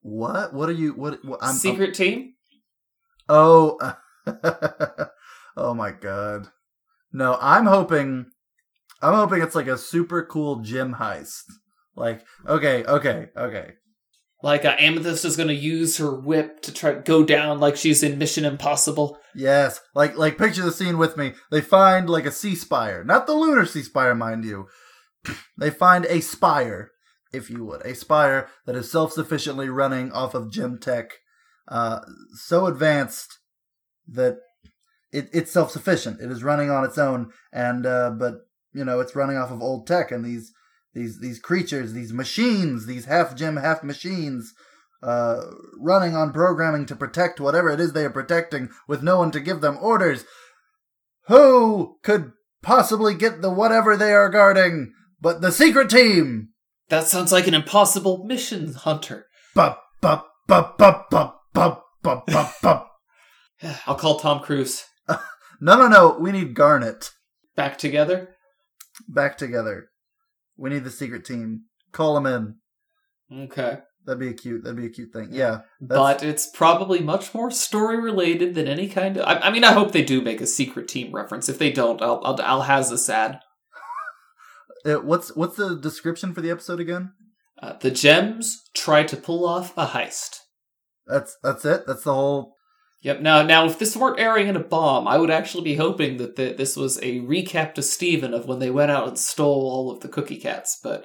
What? 0.00 0.54
What 0.54 0.70
are 0.70 0.72
you? 0.72 0.92
What? 0.94 1.22
what 1.22 1.40
I'm, 1.42 1.54
secret 1.54 1.94
team? 1.94 2.32
Oh, 3.28 3.78
oh 5.56 5.74
my 5.74 5.90
god! 5.90 6.48
No, 7.12 7.36
I'm 7.40 7.66
hoping, 7.66 8.26
I'm 9.02 9.14
hoping 9.14 9.42
it's 9.42 9.54
like 9.54 9.66
a 9.66 9.78
super 9.78 10.24
cool 10.24 10.56
gem 10.56 10.94
heist. 10.94 11.44
Like, 11.94 12.24
okay, 12.46 12.84
okay, 12.84 13.28
okay. 13.36 13.72
Like 14.42 14.64
uh, 14.64 14.76
Amethyst 14.78 15.24
is 15.24 15.36
going 15.36 15.48
to 15.48 15.54
use 15.54 15.96
her 15.96 16.14
whip 16.14 16.60
to 16.62 16.72
try 16.72 16.92
to 16.92 17.00
go 17.00 17.24
down 17.24 17.58
like 17.58 17.76
she's 17.76 18.02
in 18.02 18.18
Mission 18.18 18.44
Impossible. 18.44 19.18
Yes, 19.34 19.80
like, 19.94 20.16
like 20.16 20.38
picture 20.38 20.62
the 20.62 20.72
scene 20.72 20.98
with 20.98 21.16
me. 21.16 21.32
They 21.50 21.62
find 21.62 22.08
like 22.08 22.26
a 22.26 22.32
sea 22.32 22.54
spire, 22.54 23.02
not 23.02 23.26
the 23.26 23.32
lunar 23.32 23.66
sea 23.66 23.82
spire, 23.82 24.14
mind 24.14 24.44
you. 24.44 24.68
They 25.58 25.70
find 25.70 26.04
a 26.04 26.20
spire, 26.20 26.92
if 27.32 27.50
you 27.50 27.64
would, 27.64 27.80
a 27.84 27.94
spire 27.94 28.48
that 28.66 28.76
is 28.76 28.92
self-sufficiently 28.92 29.68
running 29.68 30.12
off 30.12 30.34
of 30.34 30.52
gem 30.52 30.78
tech, 30.78 31.14
uh, 31.66 32.00
so 32.34 32.66
advanced 32.66 33.38
that 34.06 34.38
it, 35.12 35.28
it's 35.32 35.50
self-sufficient. 35.50 36.20
It 36.20 36.30
is 36.30 36.44
running 36.44 36.70
on 36.70 36.84
its 36.84 36.98
own, 36.98 37.32
and 37.52 37.86
uh, 37.86 38.10
but 38.10 38.45
you 38.76 38.84
know 38.84 39.00
it's 39.00 39.16
running 39.16 39.38
off 39.38 39.50
of 39.50 39.62
old 39.62 39.86
tech, 39.86 40.12
and 40.12 40.24
these 40.24 40.52
these 40.94 41.18
these 41.20 41.38
creatures, 41.38 41.92
these 41.92 42.12
machines, 42.12 42.86
these 42.86 43.06
half 43.06 43.34
gem 43.34 43.56
half 43.56 43.82
machines, 43.82 44.52
uh, 45.02 45.40
running 45.78 46.14
on 46.14 46.32
programming 46.32 46.86
to 46.86 46.94
protect 46.94 47.40
whatever 47.40 47.70
it 47.70 47.80
is 47.80 47.92
they 47.92 48.04
are 48.04 48.10
protecting, 48.10 48.68
with 48.86 49.02
no 49.02 49.18
one 49.18 49.30
to 49.30 49.40
give 49.40 49.62
them 49.62 49.78
orders. 49.80 50.24
Who 51.28 51.96
could 52.02 52.32
possibly 52.62 53.14
get 53.14 53.42
the 53.42 53.50
whatever 53.50 53.96
they 53.96 54.12
are 54.12 54.28
guarding? 54.28 54.92
But 55.20 55.40
the 55.40 55.50
secret 55.50 55.90
team. 55.90 56.50
That 56.88 57.04
sounds 57.04 57.32
like 57.32 57.48
an 57.48 57.54
impossible 57.54 58.24
mission, 58.24 58.74
Hunter. 58.74 59.26
Bup 59.54 59.82
bup 60.00 60.28
bup 60.46 60.78
bup 60.78 61.10
bup 61.10 61.40
bup 61.52 61.84
bup 62.02 62.26
bup 62.26 62.54
bup. 62.62 62.92
I'll 63.86 63.96
call 63.96 64.20
Tom 64.20 64.40
Cruise. 64.40 64.84
No, 65.58 65.74
no, 65.74 65.88
no. 65.88 66.18
We 66.20 66.32
need 66.32 66.52
Garnet 66.52 67.12
Back 67.56 67.78
together? 67.78 68.35
Back 69.08 69.38
together. 69.38 69.90
We 70.56 70.70
need 70.70 70.84
the 70.84 70.90
secret 70.90 71.24
team. 71.24 71.64
Call 71.92 72.14
them 72.14 72.26
in. 72.26 73.44
Okay. 73.44 73.78
That'd 74.04 74.20
be 74.20 74.28
a 74.28 74.34
cute. 74.34 74.62
That'd 74.62 74.76
be 74.76 74.86
a 74.86 74.90
cute 74.90 75.12
thing. 75.12 75.28
Yeah. 75.32 75.62
But 75.80 76.22
it's 76.22 76.48
probably 76.48 77.00
much 77.00 77.34
more 77.34 77.50
story 77.50 78.00
related 78.00 78.54
than 78.54 78.68
any 78.68 78.88
kind 78.88 79.16
of. 79.16 79.26
I, 79.26 79.48
I 79.48 79.50
mean, 79.50 79.64
I 79.64 79.72
hope 79.72 79.90
they 79.92 80.04
do 80.04 80.22
make 80.22 80.40
a 80.40 80.46
secret 80.46 80.86
team 80.86 81.12
reference. 81.12 81.48
If 81.48 81.58
they 81.58 81.72
don't, 81.72 82.00
I'll 82.00 82.20
I'll, 82.24 82.40
I'll 82.40 82.62
has 82.62 82.90
a 82.90 82.98
sad. 82.98 83.40
Uh, 84.84 85.00
what's 85.00 85.34
what's 85.34 85.56
the 85.56 85.74
description 85.74 86.32
for 86.32 86.40
the 86.40 86.50
episode 86.50 86.78
again? 86.78 87.10
Uh, 87.60 87.72
the 87.80 87.90
gems 87.90 88.62
try 88.72 89.02
to 89.02 89.16
pull 89.16 89.44
off 89.44 89.76
a 89.76 89.86
heist. 89.86 90.36
That's 91.08 91.36
that's 91.42 91.64
it. 91.64 91.88
That's 91.88 92.04
the 92.04 92.14
whole. 92.14 92.55
Yep. 93.02 93.20
Now, 93.20 93.42
now, 93.42 93.66
if 93.66 93.78
this 93.78 93.96
weren't 93.96 94.18
airing 94.18 94.48
in 94.48 94.56
a 94.56 94.60
bomb, 94.64 95.06
I 95.06 95.18
would 95.18 95.30
actually 95.30 95.64
be 95.64 95.76
hoping 95.76 96.16
that 96.16 96.36
the, 96.36 96.54
this 96.56 96.76
was 96.76 96.98
a 96.98 97.20
recap 97.20 97.74
to 97.74 97.82
Steven 97.82 98.34
of 98.34 98.46
when 98.46 98.58
they 98.58 98.70
went 98.70 98.90
out 98.90 99.06
and 99.06 99.18
stole 99.18 99.68
all 99.70 99.90
of 99.92 100.00
the 100.00 100.08
cookie 100.08 100.38
cats. 100.40 100.78
But 100.82 101.04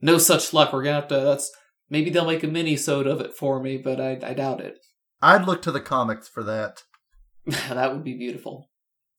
no 0.00 0.18
such 0.18 0.52
luck. 0.52 0.72
We're 0.72 0.82
gonna 0.82 0.96
have 1.00 1.08
to. 1.08 1.16
That's 1.20 1.50
maybe 1.88 2.10
they'll 2.10 2.26
make 2.26 2.42
a 2.42 2.48
mini 2.48 2.76
sode 2.76 3.06
of 3.06 3.20
it 3.20 3.34
for 3.34 3.62
me, 3.62 3.78
but 3.78 4.00
I, 4.00 4.18
I 4.22 4.34
doubt 4.34 4.60
it. 4.60 4.78
I'd 5.22 5.46
look 5.46 5.62
to 5.62 5.72
the 5.72 5.80
comics 5.80 6.28
for 6.28 6.42
that. 6.44 6.82
that 7.46 7.92
would 7.92 8.04
be 8.04 8.14
beautiful. 8.16 8.68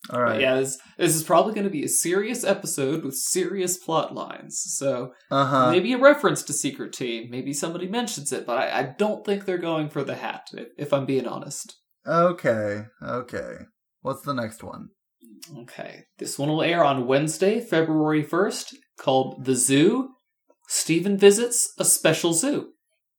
All 0.09 0.19
right. 0.19 0.33
But 0.33 0.41
yeah, 0.41 0.55
this, 0.55 0.79
this 0.97 1.15
is 1.15 1.23
probably 1.23 1.53
going 1.53 1.65
to 1.65 1.69
be 1.69 1.83
a 1.83 1.87
serious 1.89 2.43
episode 2.43 3.03
with 3.03 3.13
serious 3.15 3.77
plot 3.77 4.15
lines. 4.15 4.59
So 4.65 5.13
Uh 5.29 5.45
huh. 5.45 5.71
maybe 5.71 5.93
a 5.93 5.99
reference 5.99 6.41
to 6.43 6.53
Secret 6.53 6.91
Team. 6.91 7.29
Maybe 7.29 7.53
somebody 7.53 7.87
mentions 7.87 8.31
it, 8.31 8.47
but 8.47 8.57
I, 8.57 8.79
I 8.79 8.83
don't 8.97 9.23
think 9.23 9.45
they're 9.45 9.59
going 9.59 9.89
for 9.89 10.03
the 10.03 10.15
hat, 10.15 10.49
if, 10.53 10.69
if 10.77 10.93
I'm 10.93 11.05
being 11.05 11.27
honest. 11.27 11.75
Okay. 12.05 12.85
Okay. 13.01 13.55
What's 14.01 14.21
the 14.23 14.33
next 14.33 14.63
one? 14.63 14.89
Okay. 15.59 16.05
This 16.17 16.37
one 16.37 16.49
will 16.49 16.63
air 16.63 16.83
on 16.83 17.07
Wednesday, 17.07 17.59
February 17.59 18.23
1st, 18.23 18.75
called 18.97 19.45
The 19.45 19.55
Zoo. 19.55 20.11
Steven 20.67 21.17
visits 21.17 21.73
a 21.77 21.85
special 21.85 22.33
zoo. 22.33 22.69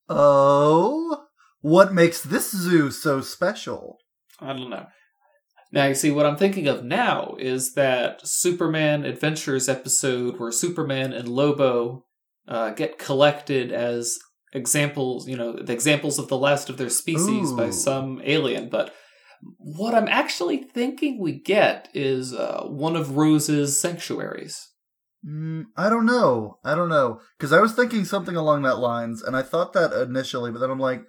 Oh, 0.09 1.27
what 1.61 1.93
makes 1.93 2.23
this 2.23 2.51
zoo 2.51 2.91
so 2.91 3.21
special? 3.21 3.99
I 4.41 4.53
don't 4.53 4.71
know. 4.71 4.87
Now, 5.71 5.87
you 5.87 5.95
see, 5.95 6.11
what 6.11 6.27
I'm 6.27 6.37
thinking 6.37 6.67
of 6.67 6.85
now 6.85 7.37
is 7.39 7.75
that 7.75 8.27
Superman 8.27 9.05
Adventures 9.05 9.69
episode 9.69 10.39
where 10.39 10.53
Superman 10.53 11.12
and 11.12 11.29
Lobo 11.29 12.05
uh, 12.47 12.71
get 12.71 12.99
collected 12.99 13.73
as 13.73 14.19
examples, 14.52 15.28
you 15.28 15.37
know, 15.37 15.52
the 15.52 15.73
examples 15.73 16.18
of 16.18 16.28
the 16.28 16.38
last 16.38 16.68
of 16.68 16.76
their 16.76 16.90
species 16.90 17.52
by 17.52 17.71
some 17.71 18.21
alien. 18.25 18.68
But 18.68 18.94
what 19.59 19.94
I'm 19.94 20.09
actually 20.09 20.59
thinking 20.59 21.18
we 21.18 21.32
get 21.32 21.88
is 21.94 22.32
uh, 22.32 22.64
one 22.66 22.97
of 22.97 23.16
Rose's 23.16 23.80
sanctuaries. 23.80 24.68
Mm, 25.26 25.66
I 25.76 25.88
don't 25.88 26.06
know. 26.06 26.59
I 26.64 26.75
don't 26.75 26.88
know 26.88 27.21
because 27.38 27.52
I 27.52 27.61
was 27.61 27.73
thinking 27.73 28.04
something 28.04 28.37
along 28.37 28.62
that 28.62 28.78
lines, 28.78 29.23
and 29.23 29.37
I 29.37 29.42
thought 29.42 29.73
that 29.73 29.92
initially, 29.92 30.50
but 30.50 30.59
then 30.59 30.71
I'm 30.71 30.80
like, 30.80 31.02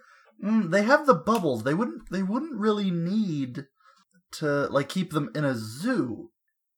mm, 0.43 0.69
they 0.69 0.83
have 0.83 1.07
the 1.07 1.15
bubbles. 1.15 1.63
They 1.63 1.73
wouldn't. 1.73 2.11
They 2.11 2.21
wouldn't 2.21 2.59
really 2.59 2.91
need 2.91 3.65
to 4.33 4.67
like 4.67 4.89
keep 4.89 5.11
them 5.11 5.31
in 5.33 5.45
a 5.45 5.55
zoo. 5.55 6.29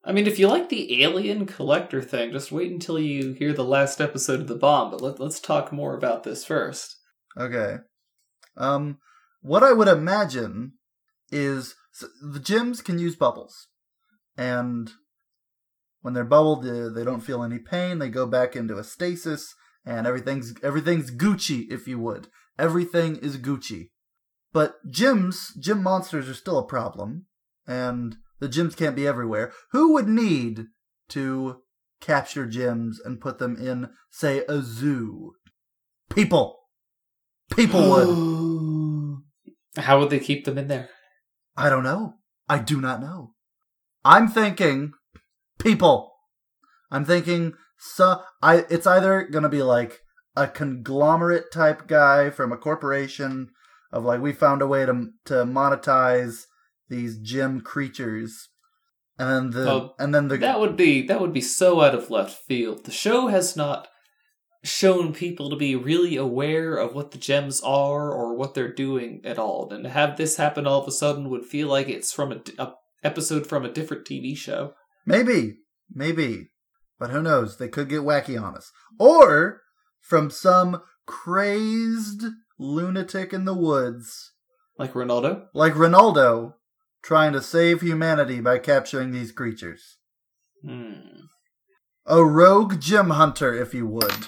I 0.05 0.11
mean, 0.11 0.27
if 0.27 0.37
you 0.37 0.47
like 0.47 0.69
the 0.69 1.03
alien 1.03 1.47
collector 1.47 2.01
thing, 2.01 2.31
just 2.31 2.51
wait 2.51 2.71
until 2.71 2.99
you 2.99 3.33
hear 3.33 3.53
the 3.53 3.63
last 3.63 3.99
episode 3.99 4.39
of 4.39 4.47
The 4.47 4.55
Bomb. 4.55 4.91
But 4.91 5.01
let, 5.01 5.19
let's 5.19 5.39
talk 5.39 5.71
more 5.71 5.97
about 5.97 6.23
this 6.23 6.45
first. 6.45 6.97
Okay. 7.35 7.77
Um, 8.55 8.99
what 9.41 9.63
I 9.63 9.73
would 9.73 9.87
imagine 9.87 10.73
is 11.31 11.75
s 11.99 12.07
the 12.21 12.39
gems 12.39 12.81
can 12.81 12.99
use 12.99 13.15
bubbles, 13.15 13.67
and 14.37 14.91
when 16.01 16.13
they're 16.13 16.23
bubbled, 16.23 16.63
they, 16.63 17.03
don't 17.03 17.21
feel 17.21 17.43
any 17.43 17.57
pain. 17.57 17.97
They 17.97 18.09
go 18.09 18.27
back 18.27 18.55
into 18.55 18.77
a 18.77 18.83
stasis, 18.83 19.55
and 19.85 20.05
everything's 20.05 20.53
everything's 20.61 21.09
Gucci, 21.09 21.65
if 21.71 21.87
you 21.87 21.99
would. 21.99 22.27
Everything 22.59 23.15
is 23.17 23.37
Gucci. 23.37 23.89
But 24.53 24.75
gems, 24.89 25.53
gem 25.59 25.81
monsters 25.81 26.29
are 26.29 26.35
still 26.35 26.59
a 26.59 26.67
problem, 26.67 27.25
and 27.67 28.17
the 28.39 28.49
gems 28.49 28.75
can't 28.75 28.95
be 28.95 29.07
everywhere. 29.07 29.51
Who 29.71 29.93
would 29.93 30.07
need 30.07 30.65
to 31.09 31.61
capture 32.01 32.45
gems 32.45 32.99
and 33.03 33.21
put 33.21 33.39
them 33.39 33.55
in, 33.55 33.89
say, 34.11 34.43
a 34.47 34.61
zoo? 34.61 35.33
People. 36.09 36.59
People 37.55 37.89
would. 39.75 39.83
How 39.83 39.99
would 39.99 40.09
they 40.09 40.19
keep 40.19 40.45
them 40.45 40.57
in 40.57 40.67
there? 40.67 40.89
I 41.57 41.69
don't 41.69 41.83
know. 41.83 42.15
I 42.47 42.59
do 42.59 42.79
not 42.79 43.01
know. 43.01 43.33
I'm 44.03 44.27
thinking 44.27 44.93
people. 45.57 46.13
I'm 46.91 47.05
thinking 47.05 47.53
so 47.77 48.21
I 48.41 48.65
it's 48.69 48.87
either 48.87 49.23
going 49.23 49.43
to 49.43 49.49
be 49.49 49.63
like 49.63 50.01
a 50.35 50.47
conglomerate 50.47 51.51
type 51.51 51.87
guy 51.87 52.29
from 52.29 52.51
a 52.51 52.57
corporation 52.57 53.49
of 53.91 54.03
like 54.03 54.21
we 54.21 54.33
found 54.33 54.61
a 54.61 54.67
way 54.67 54.85
to 54.85 55.07
to 55.25 55.33
monetize 55.45 56.45
these 56.89 57.17
gem 57.17 57.61
creatures. 57.61 58.49
And 59.17 59.53
then 59.53 59.63
the 59.63 59.71
Oh, 59.71 59.95
and 59.97 60.13
then 60.13 60.27
the 60.27 60.37
That 60.37 60.59
would 60.59 60.75
be 60.75 61.01
that 61.07 61.21
would 61.21 61.33
be 61.33 61.41
so 61.41 61.81
out 61.81 61.95
of 61.95 62.09
left 62.11 62.43
field. 62.45 62.85
The 62.85 62.91
show 62.91 63.27
has 63.27 63.55
not 63.55 63.87
shown 64.63 65.13
people 65.13 65.49
to 65.49 65.55
be 65.55 65.75
really 65.75 66.15
aware 66.17 66.75
of 66.75 66.95
what 66.95 67.11
the 67.11 67.17
gems 67.19 67.61
are 67.61 68.11
or 68.11 68.35
what 68.35 68.55
they're 68.55 68.73
doing 68.73 69.21
at 69.23 69.37
all. 69.37 69.71
And 69.71 69.83
to 69.83 69.89
have 69.89 70.17
this 70.17 70.37
happen 70.37 70.65
all 70.65 70.81
of 70.81 70.87
a 70.87 70.91
sudden 70.91 71.29
would 71.29 71.45
feel 71.45 71.67
like 71.67 71.87
it's 71.87 72.11
from 72.11 72.31
a, 72.31 72.41
a 72.57 72.73
episode 73.03 73.45
from 73.47 73.63
a 73.63 73.71
different 73.71 74.05
TV 74.05 74.35
show. 74.35 74.73
Maybe, 75.05 75.57
maybe, 75.93 76.49
but 76.99 77.11
who 77.11 77.21
knows? 77.21 77.57
They 77.57 77.67
could 77.69 77.89
get 77.89 78.01
wacky 78.01 78.41
on 78.41 78.55
us, 78.55 78.71
or 78.99 79.61
from 80.01 80.31
some 80.31 80.81
crazed 81.05 82.23
lunatic 82.57 83.33
in 83.33 83.45
the 83.45 83.53
woods, 83.53 84.31
Like 84.79 84.93
Ronaldo. 84.93 85.45
like 85.53 85.73
Ronaldo, 85.73 86.53
trying 87.05 87.33
to 87.33 87.41
save 87.41 87.81
humanity 87.81 88.41
by 88.41 88.57
capturing 88.57 89.11
these 89.11 89.31
creatures. 89.31 89.97
Hmm. 90.65 91.25
A 92.07 92.23
rogue 92.25 92.81
gem 92.81 93.11
hunter, 93.11 93.53
if 93.53 93.73
you 93.73 93.85
would. 93.87 94.27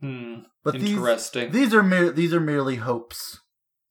Hmm. 0.00 0.40
But 0.64 0.74
these 0.74 0.90
Interesting. 0.90 1.52
these 1.52 1.72
are 1.72 1.82
mere 1.82 2.10
these 2.10 2.34
are 2.34 2.40
merely 2.40 2.76
hopes. 2.76 3.40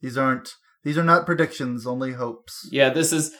These 0.01 0.17
aren't 0.17 0.53
these 0.83 0.97
are 0.97 1.03
not 1.03 1.25
predictions, 1.25 1.87
only 1.87 2.13
hopes. 2.13 2.67
yeah, 2.71 2.89
this 2.89 3.11
is. 3.11 3.33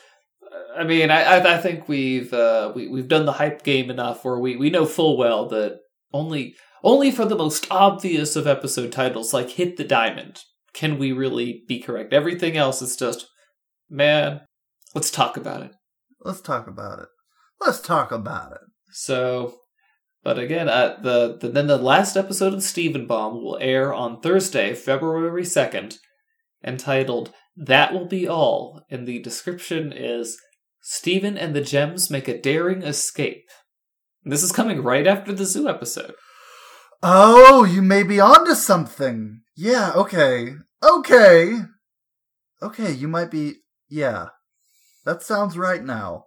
I 0.76 0.84
mean, 0.84 1.12
I 1.12 1.24
I, 1.24 1.56
I 1.56 1.58
think 1.62 1.88
we've 1.88 2.34
uh, 2.34 2.72
we 2.76 2.88
we've 2.88 3.08
done 3.08 3.26
the 3.26 3.34
hype 3.34 3.64
game 3.64 3.90
enough 3.90 4.24
where 4.26 4.40
we 4.40 4.56
we 4.56 4.70
know 4.70 4.86
full 4.86 5.18
well 5.18 5.48
that 5.50 5.80
only 6.14 6.56
only 6.84 7.12
for 7.12 7.26
the 7.26 7.36
most 7.36 7.68
obvious 7.70 8.36
of 8.36 8.48
episode 8.48 8.92
titles 8.92 9.34
like 9.34 9.52
hit 9.52 9.78
the 9.78 9.84
diamond 9.84 10.42
can 10.74 10.98
we 10.98 11.12
really 11.12 11.64
be 11.68 11.80
correct. 11.80 12.14
Everything 12.14 12.58
else 12.58 12.82
is 12.82 12.96
just 12.96 13.28
man. 13.90 14.42
Let's 14.94 15.12
talk 15.12 15.38
about 15.38 15.64
it. 15.64 15.72
Let's 16.22 16.42
talk 16.42 16.68
about 16.68 17.00
it. 17.00 17.08
Let's 17.60 17.82
talk 17.82 18.12
about 18.12 18.54
it. 18.54 18.62
So, 18.92 19.56
but 20.24 20.40
again, 20.40 20.70
uh, 20.70 20.98
the, 21.02 21.38
the 21.40 21.50
then 21.50 21.68
the 21.68 21.78
last 21.78 22.16
episode 22.16 22.54
of 22.54 22.64
Steven 22.64 23.06
Bomb 23.06 23.36
will 23.36 23.58
air 23.62 23.94
on 23.94 24.22
Thursday, 24.22 24.74
February 24.74 25.46
second, 25.46 25.98
entitled 26.64 27.32
"That 27.56 27.94
Will 27.94 28.08
Be 28.08 28.28
All." 28.28 28.84
And 28.90 29.08
the 29.08 29.20
description 29.20 29.92
is 29.92 30.38
Steven 30.82 31.38
and 31.38 31.56
the 31.56 31.62
Gems 31.62 32.10
make 32.10 32.28
a 32.28 32.40
daring 32.40 32.82
escape. 32.82 33.50
This 34.24 34.44
is 34.44 34.52
coming 34.52 34.82
right 34.82 35.08
after 35.08 35.32
the 35.32 35.46
zoo 35.46 35.68
episode. 35.68 36.16
Oh, 37.04 37.64
you 37.64 37.82
may 37.82 38.04
be 38.04 38.20
onto 38.20 38.56
something. 38.56 39.42
Yeah, 39.56 39.92
okay. 39.94 40.56
Okay. 40.84 41.54
Okay, 42.62 42.92
you 42.92 43.08
might 43.08 43.30
be 43.30 43.56
yeah. 43.90 44.28
That 45.08 45.24
sounds 45.24 45.58
right 45.58 45.82
now. 45.82 46.26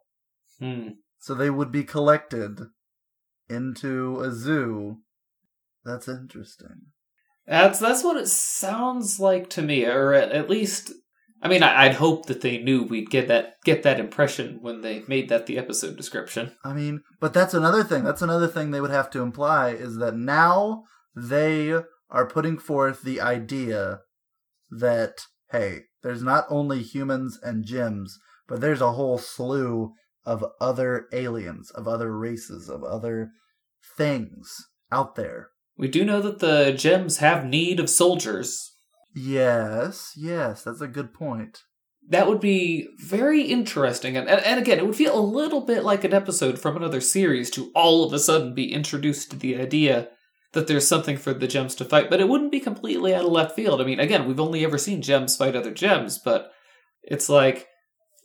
Hmm. 0.59 0.93
So 1.19 1.35
they 1.35 1.51
would 1.51 1.71
be 1.71 1.85
collected 1.85 2.61
into 3.47 4.21
a 4.21 4.33
zoo. 4.33 5.01
That's 5.85 6.09
interesting. 6.09 6.87
That's 7.47 7.79
that's 7.79 8.03
what 8.03 8.17
it 8.17 8.29
sounds 8.29 9.21
like 9.21 9.51
to 9.51 9.61
me, 9.61 9.85
or 9.85 10.15
at, 10.15 10.33
at 10.33 10.49
least, 10.49 10.95
I 11.43 11.49
mean, 11.49 11.63
I, 11.63 11.85
I'd 11.85 11.97
hope 11.97 12.25
that 12.25 12.41
they 12.41 12.57
knew 12.57 12.83
we'd 12.83 13.11
get 13.11 13.29
that 13.29 13.57
get 13.67 13.83
that 13.83 14.01
impression 14.01 14.61
when 14.63 14.81
they 14.81 15.03
made 15.07 15.29
that 15.29 15.45
the 15.45 15.59
episode 15.59 15.99
description. 15.99 16.53
I 16.65 16.73
mean, 16.73 17.03
but 17.21 17.35
that's 17.35 17.53
another 17.53 17.85
thing. 17.85 18.03
That's 18.03 18.23
another 18.23 18.49
thing 18.49 18.71
they 18.71 18.81
would 18.81 18.91
have 18.91 19.11
to 19.11 19.21
imply 19.21 19.73
is 19.73 19.99
that 19.99 20.17
now 20.17 20.85
they 21.15 21.73
are 22.09 22.27
putting 22.27 22.57
forth 22.57 23.03
the 23.03 23.21
idea 23.21 24.01
that, 24.71 25.27
hey, 25.51 25.83
there's 26.03 26.23
not 26.23 26.47
only 26.49 26.83
humans 26.83 27.39
and 27.43 27.67
gems, 27.67 28.19
but 28.51 28.61
there's 28.61 28.81
a 28.81 28.93
whole 28.93 29.17
slew 29.17 29.95
of 30.27 30.45
other 30.61 31.07
aliens, 31.13 31.71
of 31.71 31.87
other 31.89 32.15
races, 32.15 32.69
of 32.69 32.83
other 32.83 33.31
things 33.97 34.67
out 34.93 35.15
there. 35.15 35.51
We 35.79 35.89
do 35.89 36.05
know 36.05 36.21
that 36.21 36.41
the 36.41 36.73
gems 36.77 37.19
have 37.19 37.47
need 37.47 37.81
of 37.81 37.89
soldiers. 37.89 38.75
Yes, 39.15 40.13
yes, 40.17 40.65
that's 40.65 40.81
a 40.81 40.89
good 40.89 41.15
point. 41.15 41.63
That 42.09 42.27
would 42.27 42.41
be 42.41 42.89
very 42.99 43.43
interesting, 43.43 44.17
and, 44.17 44.29
and 44.29 44.59
again, 44.59 44.79
it 44.79 44.87
would 44.87 44.97
feel 44.97 45.17
a 45.17 45.21
little 45.21 45.61
bit 45.61 45.85
like 45.85 46.03
an 46.03 46.13
episode 46.13 46.59
from 46.59 46.77
another 46.77 47.01
series 47.01 47.51
to 47.53 47.71
all 47.75 48.05
of 48.05 48.13
a 48.13 48.19
sudden 48.19 48.53
be 48.53 48.73
introduced 48.73 49.31
to 49.31 49.37
the 49.37 49.57
idea 49.57 50.09
that 50.53 50.67
there's 50.67 50.89
something 50.89 51.17
for 51.17 51.33
the 51.33 51.47
gems 51.47 51.77
to 51.77 51.85
fight, 51.85 52.11
but 52.11 52.21
it 52.21 52.29
wouldn't 52.29 52.51
be 52.51 52.59
completely 52.59 53.15
out 53.15 53.25
of 53.25 53.31
left 53.31 53.55
field. 53.55 53.81
I 53.81 53.85
mean, 53.85 54.01
again, 54.01 54.27
we've 54.27 54.41
only 54.41 54.65
ever 54.65 54.77
seen 54.77 55.03
gems 55.03 55.37
fight 55.37 55.55
other 55.55 55.73
gems, 55.73 56.19
but 56.19 56.51
it's 57.05 57.29
like, 57.29 57.69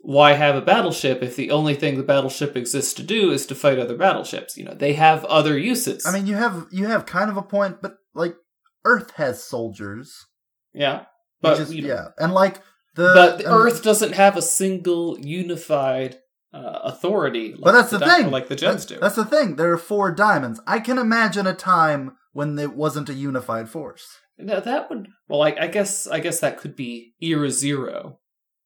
why 0.07 0.33
have 0.33 0.55
a 0.55 0.61
battleship 0.61 1.23
if 1.23 1.35
the 1.35 1.49
only 1.49 1.73
thing 1.73 1.97
the 1.97 2.03
battleship 2.03 2.55
exists 2.55 2.93
to 2.93 3.03
do 3.03 3.31
is 3.31 3.45
to 3.47 3.55
fight 3.55 3.79
other 3.79 3.97
battleships? 3.97 4.55
You 4.55 4.65
know, 4.65 4.75
they 4.75 4.93
have 4.93 5.25
other 5.25 5.57
uses. 5.57 6.05
I 6.05 6.11
mean, 6.11 6.27
you 6.27 6.35
have 6.35 6.67
you 6.71 6.85
have 6.87 7.05
kind 7.07 7.29
of 7.31 7.37
a 7.37 7.41
point, 7.41 7.81
but 7.81 7.97
like 8.13 8.35
Earth 8.83 9.11
has 9.15 9.43
soldiers. 9.43 10.25
yeah, 10.73 11.05
but 11.41 11.69
you 11.71 11.81
know, 11.81 11.87
yeah, 11.87 12.07
and 12.19 12.33
like 12.33 12.57
the 12.95 13.11
but 13.15 13.37
the 13.39 13.51
Earth 13.51 13.81
doesn't 13.83 14.13
have 14.13 14.37
a 14.37 14.41
single 14.43 15.17
unified 15.19 16.17
uh, 16.53 16.91
authori 16.91 17.51
Like 17.53 17.61
But 17.61 17.71
that's 17.73 17.89
the 17.91 17.97
di- 17.99 18.21
thing. 18.23 18.31
like 18.31 18.47
the 18.47 18.55
gems 18.55 18.85
That- 18.85 18.93
do. 18.95 18.99
That's 19.01 19.15
the 19.15 19.25
thing. 19.25 19.55
There 19.55 19.71
are 19.73 19.77
four 19.77 20.11
diamonds. 20.11 20.61
I 20.67 20.79
can 20.79 20.97
imagine 20.97 21.47
a 21.47 21.53
time 21.55 22.15
when 22.31 22.57
it 22.59 22.73
wasn't 22.75 23.09
a 23.09 23.13
unified 23.13 23.69
force. 23.69 24.05
Now 24.37 24.59
that 24.59 24.89
would 24.89 25.07
well, 25.27 25.41
I, 25.41 25.55
I 25.59 25.67
guess 25.67 26.05
I 26.07 26.19
guess 26.19 26.39
that 26.41 26.57
could 26.59 26.75
be 26.75 27.13
era 27.21 27.49
0 27.49 28.19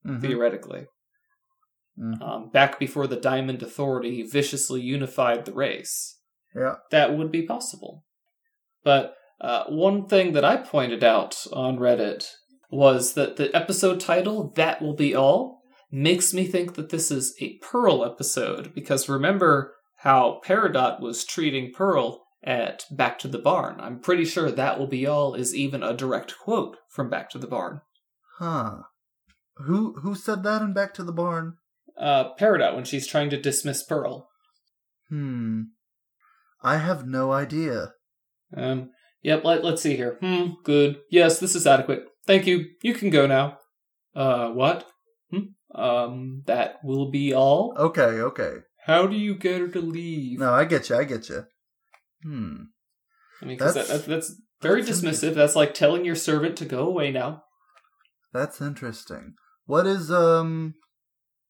Mhm. 0.05 0.21
theoretically. 0.21 0.85
Mhm. 1.99 2.21
Um, 2.21 2.49
back 2.49 2.79
before 2.79 3.07
the 3.07 3.15
Diamond 3.19 3.61
Authority 3.61 4.23
viciously 4.23 4.81
unified 4.81 5.45
the 5.45 5.53
race, 5.53 6.17
Yeah. 6.55 6.75
that 6.91 7.17
would 7.17 7.31
be 7.31 7.41
possible. 7.41 8.05
But 8.83 9.15
uh, 9.41 9.65
one 9.65 10.05
thing 10.07 10.33
that 10.33 10.45
I 10.45 10.57
pointed 10.57 11.03
out 11.03 11.45
on 11.53 11.77
Reddit 11.77 12.25
was 12.71 13.13
that 13.13 13.35
the 13.37 13.53
episode 13.55 13.99
title 13.99 14.51
"That 14.55 14.81
Will 14.81 14.95
Be 14.95 15.13
All" 15.15 15.61
makes 15.91 16.33
me 16.33 16.45
think 16.45 16.75
that 16.75 16.89
this 16.89 17.09
is 17.11 17.35
a 17.41 17.57
Pearl 17.59 18.05
episode 18.05 18.73
because 18.75 19.09
remember 19.09 19.75
how 19.97 20.39
Peridot 20.45 20.99
was 21.01 21.25
treating 21.25 21.73
Pearl 21.73 22.23
at 22.43 22.85
Back 22.91 23.19
to 23.19 23.27
the 23.27 23.39
Barn. 23.39 23.79
I'm 23.81 23.99
pretty 23.99 24.23
sure 24.23 24.51
"That 24.51 24.77
Will 24.79 24.87
Be 24.87 25.05
All" 25.05 25.33
is 25.35 25.53
even 25.55 25.83
a 25.83 25.93
direct 25.93 26.37
quote 26.37 26.77
from 26.89 27.09
Back 27.09 27.29
to 27.31 27.37
the 27.37 27.47
Barn. 27.47 27.81
Huh. 28.37 28.83
Who 29.65 29.99
who 30.01 30.15
said 30.15 30.43
that 30.43 30.61
in 30.61 30.73
Back 30.73 30.93
to 30.95 31.03
the 31.03 31.11
Barn? 31.11 31.57
Uh, 31.99 32.33
Peridot 32.39 32.75
when 32.75 32.85
she's 32.85 33.07
trying 33.07 33.29
to 33.31 33.41
dismiss 33.41 33.83
Pearl. 33.83 34.29
Hmm. 35.09 35.63
I 36.63 36.77
have 36.77 37.05
no 37.05 37.31
idea. 37.31 37.93
Um, 38.55 38.91
yep, 39.21 39.43
let, 39.43 39.63
let's 39.63 39.81
see 39.81 39.95
here. 39.95 40.17
Hmm, 40.21 40.51
good. 40.63 40.99
Yes, 41.09 41.39
this 41.39 41.55
is 41.55 41.67
adequate. 41.67 42.03
Thank 42.25 42.47
you. 42.47 42.65
You 42.81 42.93
can 42.93 43.09
go 43.09 43.27
now. 43.27 43.57
Uh, 44.15 44.49
what? 44.49 44.85
Hmm? 45.31 45.79
Um, 45.79 46.43
that 46.45 46.79
will 46.83 47.09
be 47.11 47.33
all? 47.33 47.73
Okay, 47.77 48.01
okay. 48.01 48.53
How 48.85 49.05
do 49.07 49.15
you 49.15 49.35
get 49.35 49.61
her 49.61 49.67
to 49.67 49.81
leave? 49.81 50.39
No, 50.39 50.53
I 50.53 50.65
get 50.65 50.89
you. 50.89 50.95
I 50.95 51.03
get 51.03 51.27
you. 51.29 51.45
Hmm. 52.23 52.55
I 53.41 53.45
mean, 53.45 53.57
That's- 53.57 53.87
that, 53.87 53.87
that, 53.87 54.05
that's 54.09 54.35
very 54.61 54.81
that's 54.81 55.01
dismissive. 55.01 55.35
That's 55.35 55.55
like 55.55 55.73
telling 55.73 56.05
your 56.05 56.15
servant 56.15 56.57
to 56.57 56.65
go 56.65 56.85
away 56.87 57.11
now. 57.11 57.43
That's 58.33 58.61
interesting. 58.61 59.33
What 59.65 59.85
is 59.87 60.11
um 60.11 60.75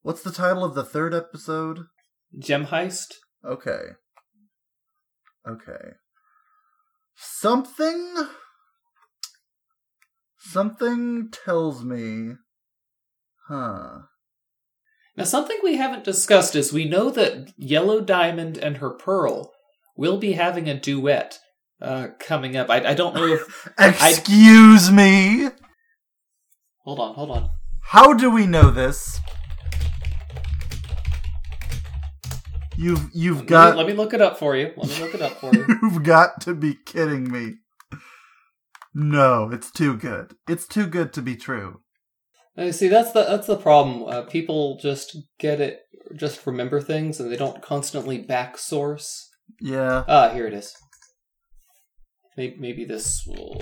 what's 0.02 0.22
the 0.22 0.32
title 0.32 0.64
of 0.64 0.76
the 0.76 0.84
third 0.84 1.14
episode? 1.14 1.86
Gem 2.38 2.68
heist? 2.68 3.14
Okay. 3.46 3.82
Okay. 5.48 5.94
Something 7.16 8.28
something 10.38 11.30
tells 11.32 11.84
me 11.84 12.36
huh. 13.48 14.00
Now, 15.20 15.26
something 15.26 15.58
we 15.62 15.76
haven't 15.76 16.06
discussed 16.06 16.56
is 16.56 16.72
we 16.72 16.86
know 16.86 17.10
that 17.10 17.52
Yellow 17.58 18.00
Diamond 18.00 18.58
and 18.58 18.78
her 18.78 18.90
Pearl 18.90 19.52
will 19.98 20.18
be 20.18 20.32
having 20.32 20.70
a 20.70 20.80
duet 20.80 21.40
uh, 21.82 22.08
coming 22.20 22.56
up. 22.56 22.70
I, 22.70 22.92
I 22.92 22.94
don't 22.94 23.14
know 23.14 23.26
if. 23.26 23.70
Excuse 23.78 24.90
me. 24.90 25.50
Hold 26.86 27.02
on, 27.02 27.16
hold 27.16 27.32
on. 27.32 27.50
How 27.82 28.14
do 28.14 28.32
we 28.32 28.48
know 28.48 28.72
this? 28.72 29.20
You've 32.82 33.10
you've 33.14 33.36
Let 33.40 33.44
me- 33.44 33.50
got 33.50 33.76
let 33.78 33.88
me 33.88 33.94
look 33.94 34.14
it 34.14 34.22
up 34.22 34.40
for 34.40 34.56
you. 34.56 34.72
Let 34.78 34.88
me 34.88 35.00
look 35.02 35.14
it 35.14 35.22
up 35.22 35.34
for 35.34 35.54
you. 35.54 35.66
You've 35.84 36.02
got 36.04 36.40
to 36.42 36.54
be 36.56 36.76
kidding 36.86 37.30
me. 37.30 37.56
No, 38.94 39.50
it's 39.52 39.70
too 39.70 39.98
good. 39.98 40.36
It's 40.48 40.66
too 40.66 40.88
good 40.88 41.12
to 41.14 41.22
be 41.22 41.36
true. 41.36 41.82
Uh, 42.58 42.72
see, 42.72 42.88
that's 42.88 43.12
the 43.12 43.24
that's 43.26 43.48
the 43.48 43.58
problem. 43.58 44.04
Uh, 44.08 44.22
people 44.22 44.80
just 44.82 45.18
get 45.40 45.60
it, 45.60 45.82
just 46.16 46.48
remember 46.48 46.80
things, 46.80 47.20
and 47.20 47.30
they 47.30 47.36
don't 47.36 47.62
constantly 47.62 48.18
back 48.18 48.58
source. 48.58 49.30
Yeah. 49.60 50.06
Ah, 50.08 50.30
here 50.30 50.48
it 50.48 50.54
is. 50.54 50.74
Maybe, 52.38 52.56
maybe 52.60 52.86
this 52.86 53.24
will. 53.28 53.60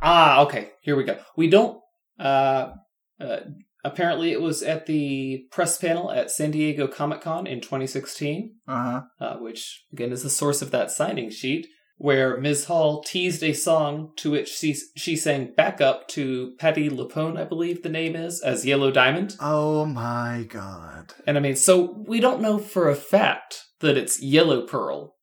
Ah, 0.00 0.42
okay. 0.42 0.70
Here 0.82 0.96
we 0.96 1.04
go. 1.04 1.18
We 1.36 1.48
don't. 1.48 1.80
Uh, 2.22 2.72
uh, 3.20 3.40
apparently, 3.84 4.30
it 4.32 4.40
was 4.40 4.62
at 4.62 4.86
the 4.86 5.44
press 5.50 5.76
panel 5.78 6.10
at 6.10 6.30
San 6.30 6.50
Diego 6.52 6.86
Comic 6.86 7.20
Con 7.22 7.46
in 7.46 7.60
2016 7.60 8.54
Uh-huh. 8.68 9.02
uh, 9.20 9.36
which 9.38 9.84
again 9.92 10.12
is 10.12 10.22
the 10.22 10.30
source 10.30 10.62
of 10.62 10.70
that 10.70 10.90
signing 10.90 11.30
sheet, 11.30 11.66
where 11.96 12.36
Ms. 12.40 12.64
Hall 12.66 13.02
teased 13.02 13.42
a 13.44 13.52
song 13.52 14.12
to 14.16 14.30
which 14.30 14.48
she, 14.48 14.74
she 14.96 15.14
sang 15.16 15.52
backup 15.56 16.08
to 16.08 16.54
Patti 16.58 16.88
LuPone, 16.90 17.38
I 17.38 17.44
believe 17.44 17.82
the 17.82 17.88
name 17.88 18.16
is, 18.16 18.40
as 18.42 18.66
Yellow 18.66 18.90
Diamond. 18.90 19.36
Oh 19.40 19.84
my 19.84 20.46
god. 20.48 21.12
And 21.26 21.36
I 21.36 21.40
mean, 21.40 21.56
so 21.56 22.02
we 22.08 22.18
don't 22.20 22.40
know 22.40 22.58
for 22.58 22.88
a 22.88 22.96
fact 22.96 23.62
that 23.80 23.96
it's 23.96 24.22
Yellow 24.22 24.62
Pearl. 24.66 25.14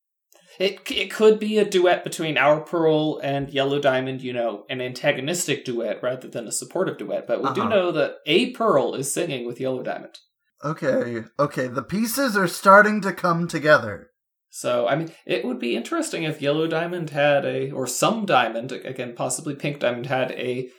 It 0.59 0.79
it 0.91 1.09
could 1.11 1.39
be 1.39 1.57
a 1.57 1.65
duet 1.65 2.03
between 2.03 2.37
our 2.37 2.59
Pearl 2.61 3.19
and 3.23 3.49
Yellow 3.49 3.79
Diamond. 3.79 4.21
You 4.21 4.33
know, 4.33 4.65
an 4.69 4.81
antagonistic 4.81 5.65
duet 5.65 6.03
rather 6.03 6.27
than 6.27 6.47
a 6.47 6.51
supportive 6.51 6.97
duet. 6.97 7.25
But 7.27 7.41
we 7.41 7.51
do 7.53 7.61
Uh-huh. 7.61 7.69
know 7.69 7.91
that 7.93 8.17
a 8.25 8.51
Pearl 8.51 8.93
is 8.93 9.11
singing 9.13 9.47
with 9.47 9.59
Yellow 9.59 9.81
Diamond. 9.83 10.15
Okay, 10.63 11.23
okay, 11.39 11.67
the 11.67 11.81
pieces 11.83 12.35
are 12.35 12.47
starting 12.47 12.99
to 13.01 13.13
come 13.13 13.47
together. 13.47 14.09
So 14.49 14.87
I 14.87 14.95
mean, 14.95 15.11
it 15.25 15.45
would 15.45 15.59
be 15.59 15.75
interesting 15.75 16.23
if 16.23 16.41
Yellow 16.41 16.67
Diamond 16.67 17.11
had 17.11 17.45
a, 17.45 17.71
or 17.71 17.87
some 17.87 18.25
diamond, 18.25 18.71
again 18.71 19.13
possibly 19.15 19.55
Pink 19.55 19.79
Diamond 19.79 20.07
had 20.07 20.31
a 20.31 20.69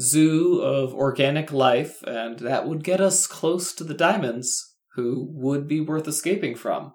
zoo 0.00 0.60
of 0.60 0.94
organic 0.94 1.52
life, 1.52 2.02
and 2.04 2.38
that 2.40 2.66
would 2.66 2.82
get 2.82 3.00
us 3.00 3.26
close 3.26 3.72
to 3.74 3.84
the 3.84 3.94
diamonds, 3.94 4.74
who 4.94 5.28
would 5.30 5.68
be 5.68 5.80
worth 5.80 6.08
escaping 6.08 6.54
from. 6.56 6.94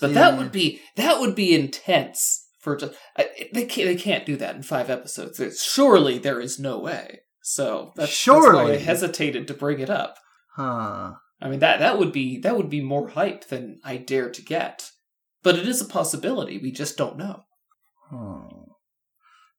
But 0.00 0.14
that 0.14 0.38
would 0.38 0.52
be 0.52 0.80
that 0.96 1.20
would 1.20 1.34
be 1.34 1.54
intense 1.54 2.46
for 2.58 2.76
just 2.76 2.94
I- 3.16 3.48
they 3.52 3.64
can't 3.64 3.86
they 3.88 3.96
can't 3.96 4.26
do 4.26 4.36
that 4.36 4.54
in 4.56 4.62
five 4.62 4.90
episodes. 4.90 5.38
There's, 5.38 5.62
surely 5.62 6.18
there 6.18 6.40
is 6.40 6.58
no 6.58 6.78
way. 6.78 7.20
So 7.42 7.92
that's, 7.96 8.10
that's 8.24 8.54
why 8.54 8.72
I 8.72 8.76
hesitated 8.76 9.48
to 9.48 9.54
bring 9.54 9.80
it 9.80 9.90
up. 9.90 10.16
Huh. 10.56 11.12
I 11.40 11.48
mean 11.48 11.60
that 11.60 11.78
that 11.80 11.98
would 11.98 12.12
be 12.12 12.38
that 12.40 12.56
would 12.56 12.70
be 12.70 12.80
more 12.82 13.08
hype 13.08 13.48
than 13.48 13.80
I 13.84 13.96
dare 13.96 14.30
to 14.30 14.42
get. 14.42 14.90
But 15.42 15.58
it 15.58 15.66
is 15.66 15.80
a 15.80 15.86
possibility. 15.86 16.58
We 16.58 16.70
just 16.70 16.96
don't 16.98 17.16
know. 17.16 17.44
huh. 18.10 18.48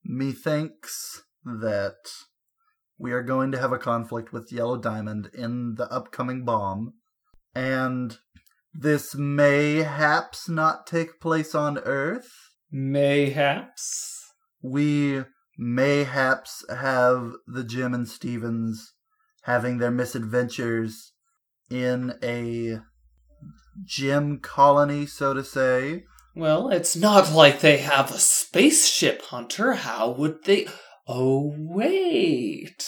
Methinks 0.04 1.22
that 1.44 1.98
we 2.98 3.12
are 3.12 3.24
going 3.24 3.52
to 3.52 3.60
have 3.60 3.72
a 3.72 3.78
conflict 3.80 4.32
with 4.34 4.52
Yellow 4.52 4.78
Diamond 4.78 5.30
in 5.34 5.76
the 5.76 5.92
upcoming 5.92 6.44
bomb, 6.46 6.94
and 7.56 8.18
this 8.74 9.16
mayhaps 9.16 10.48
not 10.48 10.88
take 10.88 11.20
place 11.20 11.54
on 11.54 11.80
Earth. 11.80 12.32
Mayhaps. 12.72 14.34
we 14.62 15.24
mayhaps 15.58 16.64
have 16.70 17.34
the 17.46 17.64
Jim 17.64 17.94
and 17.94 18.08
Stevens 18.08 18.94
having 19.44 19.78
their 19.78 19.92
misadventures 19.92 21.12
in 21.70 22.14
a 22.24 22.80
gem 23.84 24.40
colony, 24.40 25.06
so 25.06 25.34
to 25.34 25.44
say. 25.44 26.06
Well, 26.36 26.70
it's 26.70 26.96
not 26.96 27.34
like 27.34 27.60
they 27.60 27.78
have 27.78 28.12
a 28.12 28.20
spaceship 28.20 29.22
hunter. 29.24 29.74
How 29.74 30.12
would 30.12 30.46
they? 30.46 30.68
Oh 31.08 31.54
wait. 31.58 32.86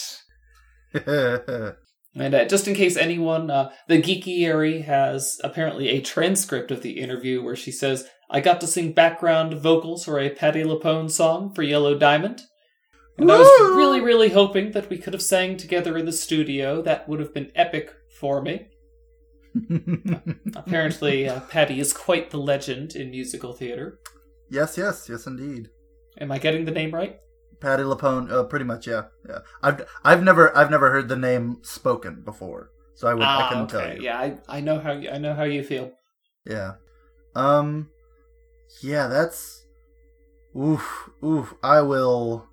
And 2.15 2.35
uh, 2.35 2.45
just 2.45 2.67
in 2.67 2.75
case 2.75 2.95
anyone, 2.95 3.49
uh, 3.49 3.71
the 3.87 4.01
Geekiary 4.01 4.85
has 4.85 5.39
apparently 5.43 5.89
a 5.89 6.01
transcript 6.01 6.69
of 6.69 6.83
the 6.83 6.99
interview 6.99 7.43
where 7.43 7.55
she 7.55 7.71
says, 7.71 8.07
I 8.29 8.39
got 8.39 8.61
to 8.61 8.67
sing 8.67 8.93
background 8.93 9.55
vocals 9.55 10.05
for 10.05 10.19
a 10.19 10.29
Patti 10.29 10.63
LuPone 10.63 11.09
song 11.09 11.53
for 11.53 11.63
Yellow 11.63 11.97
Diamond. 11.97 12.41
And 13.17 13.31
I 13.31 13.37
was 13.37 13.75
really, 13.75 14.01
really 14.01 14.29
hoping 14.29 14.71
that 14.71 14.89
we 14.89 14.97
could 14.97 15.13
have 15.13 15.21
sang 15.21 15.57
together 15.57 15.97
in 15.97 16.05
the 16.05 16.11
studio. 16.11 16.81
That 16.81 17.07
would 17.07 17.19
have 17.19 17.33
been 17.33 17.51
epic 17.55 17.93
for 18.19 18.41
me. 18.41 18.67
Apparently, 20.55 21.29
uh, 21.29 21.41
Patti 21.41 21.79
is 21.79 21.93
quite 21.93 22.31
the 22.31 22.39
legend 22.39 22.95
in 22.95 23.11
musical 23.11 23.53
theater. 23.53 23.99
yes, 24.49 24.77
yes, 24.77 25.07
yes, 25.09 25.27
indeed. 25.27 25.69
Am 26.19 26.31
I 26.31 26.39
getting 26.39 26.65
the 26.65 26.71
name 26.71 26.91
right? 26.91 27.19
Patti 27.63 27.83
LuPone, 27.83 28.29
uh, 28.31 28.43
pretty 28.43 28.65
much, 28.65 28.85
yeah, 28.87 29.03
yeah. 29.27 29.39
I've 29.63 29.85
I've 30.03 30.21
never 30.21 30.55
I've 30.55 30.69
never 30.69 30.91
heard 30.91 31.07
the 31.07 31.15
name 31.15 31.57
spoken 31.63 32.21
before, 32.23 32.69
so 32.95 33.07
I 33.07 33.13
would 33.13 33.23
I 33.23 33.43
Ah, 33.45 33.49
couldn't 33.49 33.73
okay. 33.73 33.85
tell 33.87 33.95
you. 33.95 34.03
Yeah, 34.03 34.17
I, 34.19 34.57
I 34.57 34.59
know 34.61 34.79
how 34.79 34.91
you, 34.91 35.09
I 35.09 35.17
know 35.17 35.33
how 35.33 35.43
you 35.43 35.63
feel. 35.63 35.91
Yeah. 36.45 36.73
Um 37.35 37.89
yeah, 38.81 39.07
that's 39.07 39.65
oof 40.55 41.09
oof. 41.23 41.53
I 41.63 41.81
will 41.81 42.47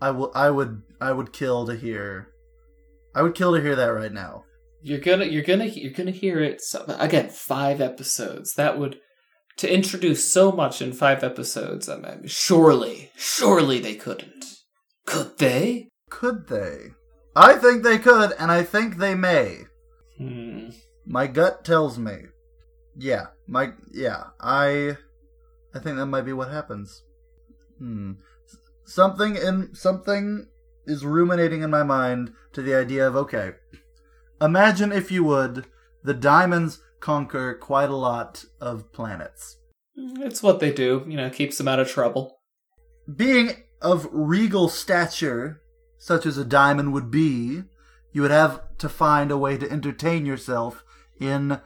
I 0.00 0.10
will 0.10 0.32
I 0.34 0.48
would 0.50 0.82
I 1.00 1.12
would 1.12 1.32
kill 1.32 1.66
to 1.66 1.76
hear 1.76 2.28
I 3.14 3.22
would 3.22 3.34
kill 3.34 3.54
to 3.54 3.60
hear 3.60 3.76
that 3.76 3.88
right 3.88 4.12
now. 4.12 4.44
You're 4.82 5.00
gonna 5.00 5.26
you're 5.26 5.42
gonna 5.42 5.66
you're 5.66 5.92
gonna 5.92 6.10
hear 6.10 6.40
it 6.40 6.62
again. 6.88 7.28
Five 7.28 7.80
episodes. 7.82 8.54
That 8.54 8.78
would 8.78 8.98
to 9.60 9.72
introduce 9.72 10.32
so 10.32 10.50
much 10.50 10.80
in 10.80 10.90
five 10.90 11.22
episodes. 11.22 11.86
I 11.86 11.98
mean, 11.98 12.22
surely, 12.26 13.10
surely 13.14 13.78
they 13.78 13.94
couldn't. 13.94 14.46
Could 15.04 15.36
they? 15.36 15.88
Could 16.08 16.48
they? 16.48 16.92
I 17.36 17.56
think 17.56 17.82
they 17.82 17.98
could 17.98 18.32
and 18.38 18.50
I 18.50 18.62
think 18.62 18.96
they 18.96 19.14
may. 19.14 19.64
Hmm. 20.16 20.70
My 21.06 21.26
gut 21.26 21.62
tells 21.62 21.98
me. 21.98 22.16
Yeah, 22.96 23.26
my 23.46 23.72
yeah, 23.92 24.24
I 24.40 24.96
I 25.74 25.78
think 25.78 25.98
that 25.98 26.06
might 26.06 26.24
be 26.24 26.32
what 26.32 26.50
happens. 26.50 27.02
Hmm. 27.78 28.12
Something 28.86 29.36
in 29.36 29.74
something 29.74 30.46
is 30.86 31.04
ruminating 31.04 31.62
in 31.62 31.70
my 31.70 31.82
mind 31.82 32.32
to 32.54 32.62
the 32.62 32.74
idea 32.74 33.06
of 33.06 33.14
okay. 33.14 33.52
Imagine 34.40 34.90
if 34.90 35.10
you 35.10 35.22
would 35.24 35.66
the 36.02 36.14
diamonds 36.14 36.80
conquer 37.00 37.54
quite 37.54 37.88
a 37.90 37.96
lot 37.96 38.44
of 38.60 38.92
planets. 38.92 39.56
It's 39.96 40.42
what 40.42 40.60
they 40.60 40.72
do. 40.72 41.04
You 41.08 41.16
know, 41.16 41.30
keeps 41.30 41.58
them 41.58 41.68
out 41.68 41.80
of 41.80 41.88
trouble. 41.88 42.38
Being 43.14 43.50
of 43.82 44.08
regal 44.12 44.68
stature, 44.68 45.60
such 45.98 46.24
as 46.26 46.38
a 46.38 46.44
diamond 46.44 46.92
would 46.92 47.10
be, 47.10 47.62
you 48.12 48.22
would 48.22 48.30
have 48.30 48.60
to 48.78 48.88
find 48.88 49.30
a 49.30 49.38
way 49.38 49.56
to 49.58 49.70
entertain 49.70 50.26
yourself 50.26 50.84
in 51.18 51.60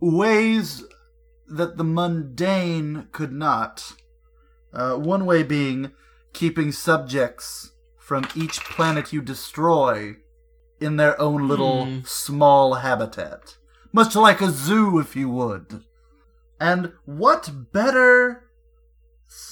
ways 0.00 0.84
that 1.46 1.76
the 1.76 1.84
mundane 1.84 3.08
could 3.12 3.32
not. 3.32 3.94
Uh, 4.72 4.94
one 4.96 5.24
way 5.26 5.42
being 5.42 5.92
keeping 6.32 6.72
subjects 6.72 7.72
from 7.98 8.26
each 8.34 8.60
planet 8.60 9.12
you 9.12 9.20
destroy 9.20 10.16
in 10.80 10.96
their 10.96 11.20
own 11.20 11.48
little 11.48 11.84
Hmm. 11.86 11.98
small 12.04 12.74
habitat. 12.74 13.56
Much 13.98 14.14
like 14.14 14.40
a 14.40 14.52
zoo, 14.52 15.00
if 15.00 15.16
you 15.16 15.28
would. 15.28 15.82
And 16.60 16.92
what 17.04 17.72
better 17.72 18.44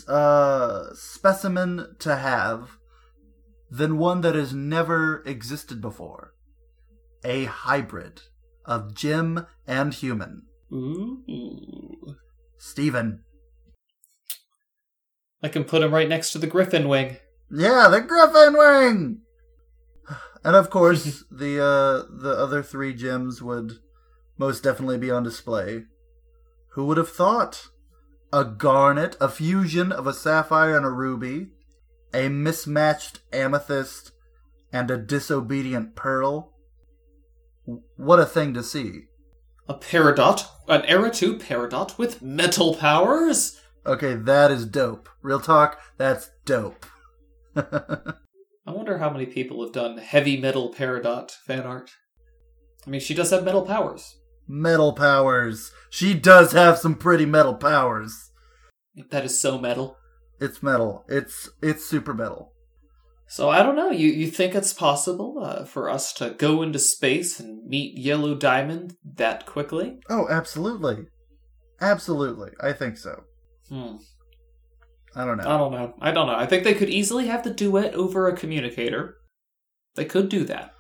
uh, 0.07 0.85
specimen 0.95 1.97
to 1.99 2.15
have 2.15 2.79
than 3.69 3.99
one 3.99 4.21
that 4.21 4.37
has 4.37 4.55
never 4.55 5.25
existed 5.27 5.81
before? 5.81 6.33
A 7.25 7.47
hybrid 7.47 8.23
of 8.65 8.95
gem 8.95 9.49
and 9.67 9.93
human. 9.93 10.43
Ooh. 10.73 12.15
Steven. 12.57 13.25
I 15.43 15.49
can 15.49 15.65
put 15.65 15.83
him 15.83 15.93
right 15.93 16.09
next 16.09 16.31
to 16.31 16.39
the 16.39 16.47
Griffin 16.47 16.87
wing. 16.87 17.17
Yeah, 17.51 17.89
the 17.89 18.01
Griffin 18.01 18.57
Wing! 18.57 19.23
And 20.45 20.55
of 20.55 20.71
course, 20.71 21.25
the 21.33 21.61
uh, 21.61 22.07
the 22.23 22.37
other 22.39 22.63
three 22.63 22.95
gems 22.95 23.43
would 23.43 23.81
most 24.39 24.63
definitely 24.63 24.99
be 24.99 25.11
on 25.11 25.23
display. 25.23 25.85
Who 26.73 26.87
would 26.87 26.97
have 26.97 27.09
thought? 27.09 27.69
A 28.33 28.45
garnet, 28.45 29.17
a 29.21 29.29
fusion 29.29 29.93
of 29.93 30.07
a 30.07 30.13
sapphire 30.13 30.77
and 30.77 30.85
a 30.85 30.91
ruby, 30.91 31.49
a 32.13 32.29
mismatched 32.29 33.21
amethyst, 33.33 34.13
and 34.73 34.91
a 34.91 34.99
disobedient 34.99 35.95
pearl. 35.95 36.53
What 37.97 38.21
a 38.21 38.27
thing 38.27 38.53
to 38.55 38.63
see. 38.63 39.05
A 39.69 39.75
Peridot, 39.75 40.47
an 40.69 40.85
Era 40.85 41.11
2 41.11 41.39
Peridot 41.39 41.99
with 41.99 42.23
metal 42.23 42.75
powers? 42.75 43.61
Okay, 43.85 44.15
that 44.15 44.51
is 44.51 44.67
dope. 44.67 45.09
Real 45.23 45.41
talk, 45.41 45.81
that's 45.97 46.31
dope. 46.45 46.87
I 47.57 48.73
wonder 48.73 48.99
how 48.99 49.11
many 49.11 49.27
people 49.27 49.63
have 49.65 49.73
done 49.73 49.99
heavy 49.99 50.37
metal 50.37 50.75
Peridot 50.75 51.31
fan 51.31 51.63
art. 51.63 51.91
I 52.87 52.91
mean, 52.91 53.01
she 53.01 53.15
does 53.15 53.31
have 53.31 53.45
metal 53.45 53.63
powers. 53.63 54.19
Metal 54.49 54.93
powers. 54.93 55.73
She 55.91 56.15
does 56.15 56.53
have 56.53 56.79
some 56.79 56.95
pretty 56.95 57.27
metal 57.27 57.55
powers. 57.55 58.31
That 59.11 59.25
is 59.25 59.41
so 59.41 59.59
metal. 59.59 59.97
It's 60.41 60.63
metal. 60.63 61.05
It's 61.09 61.49
it's 61.63 61.85
super 61.85 62.15
metal. 62.15 62.53
So 63.29 63.51
I 63.51 63.63
don't 63.63 63.77
know. 63.77 63.91
You 63.91 64.09
you 64.09 64.31
think 64.31 64.55
it's 64.55 64.73
possible 64.73 65.39
uh, 65.43 65.65
for 65.65 65.91
us 65.91 66.13
to 66.15 66.31
go 66.31 66.63
into 66.63 66.79
space 66.79 67.41
and 67.41 67.67
meet 67.67 67.99
Yellow 67.99 68.35
Diamond 68.35 68.97
that 69.05 69.47
quickly? 69.47 69.99
Oh, 70.09 70.29
absolutely. 70.29 71.07
Absolutely. 71.81 72.53
I 72.61 72.73
think 72.73 72.97
so. 72.97 73.25
Hmm. 73.69 73.97
I 75.15 75.25
don't 75.25 75.39
know. 75.39 75.45
I 75.45 75.57
don't 75.59 75.73
know. 75.73 75.95
I 76.01 76.13
don't 76.13 76.27
know. 76.27 76.37
I 76.37 76.47
think 76.47 76.65
they 76.65 76.75
could 76.75 76.91
easily 76.91 77.27
have 77.27 77.43
the 77.43 77.51
duet 77.51 77.95
over 77.95 78.29
a 78.29 78.37
communicator. 78.37 79.17
They 79.95 80.05
could 80.05 80.29
do 80.29 80.45
that. 80.45 80.73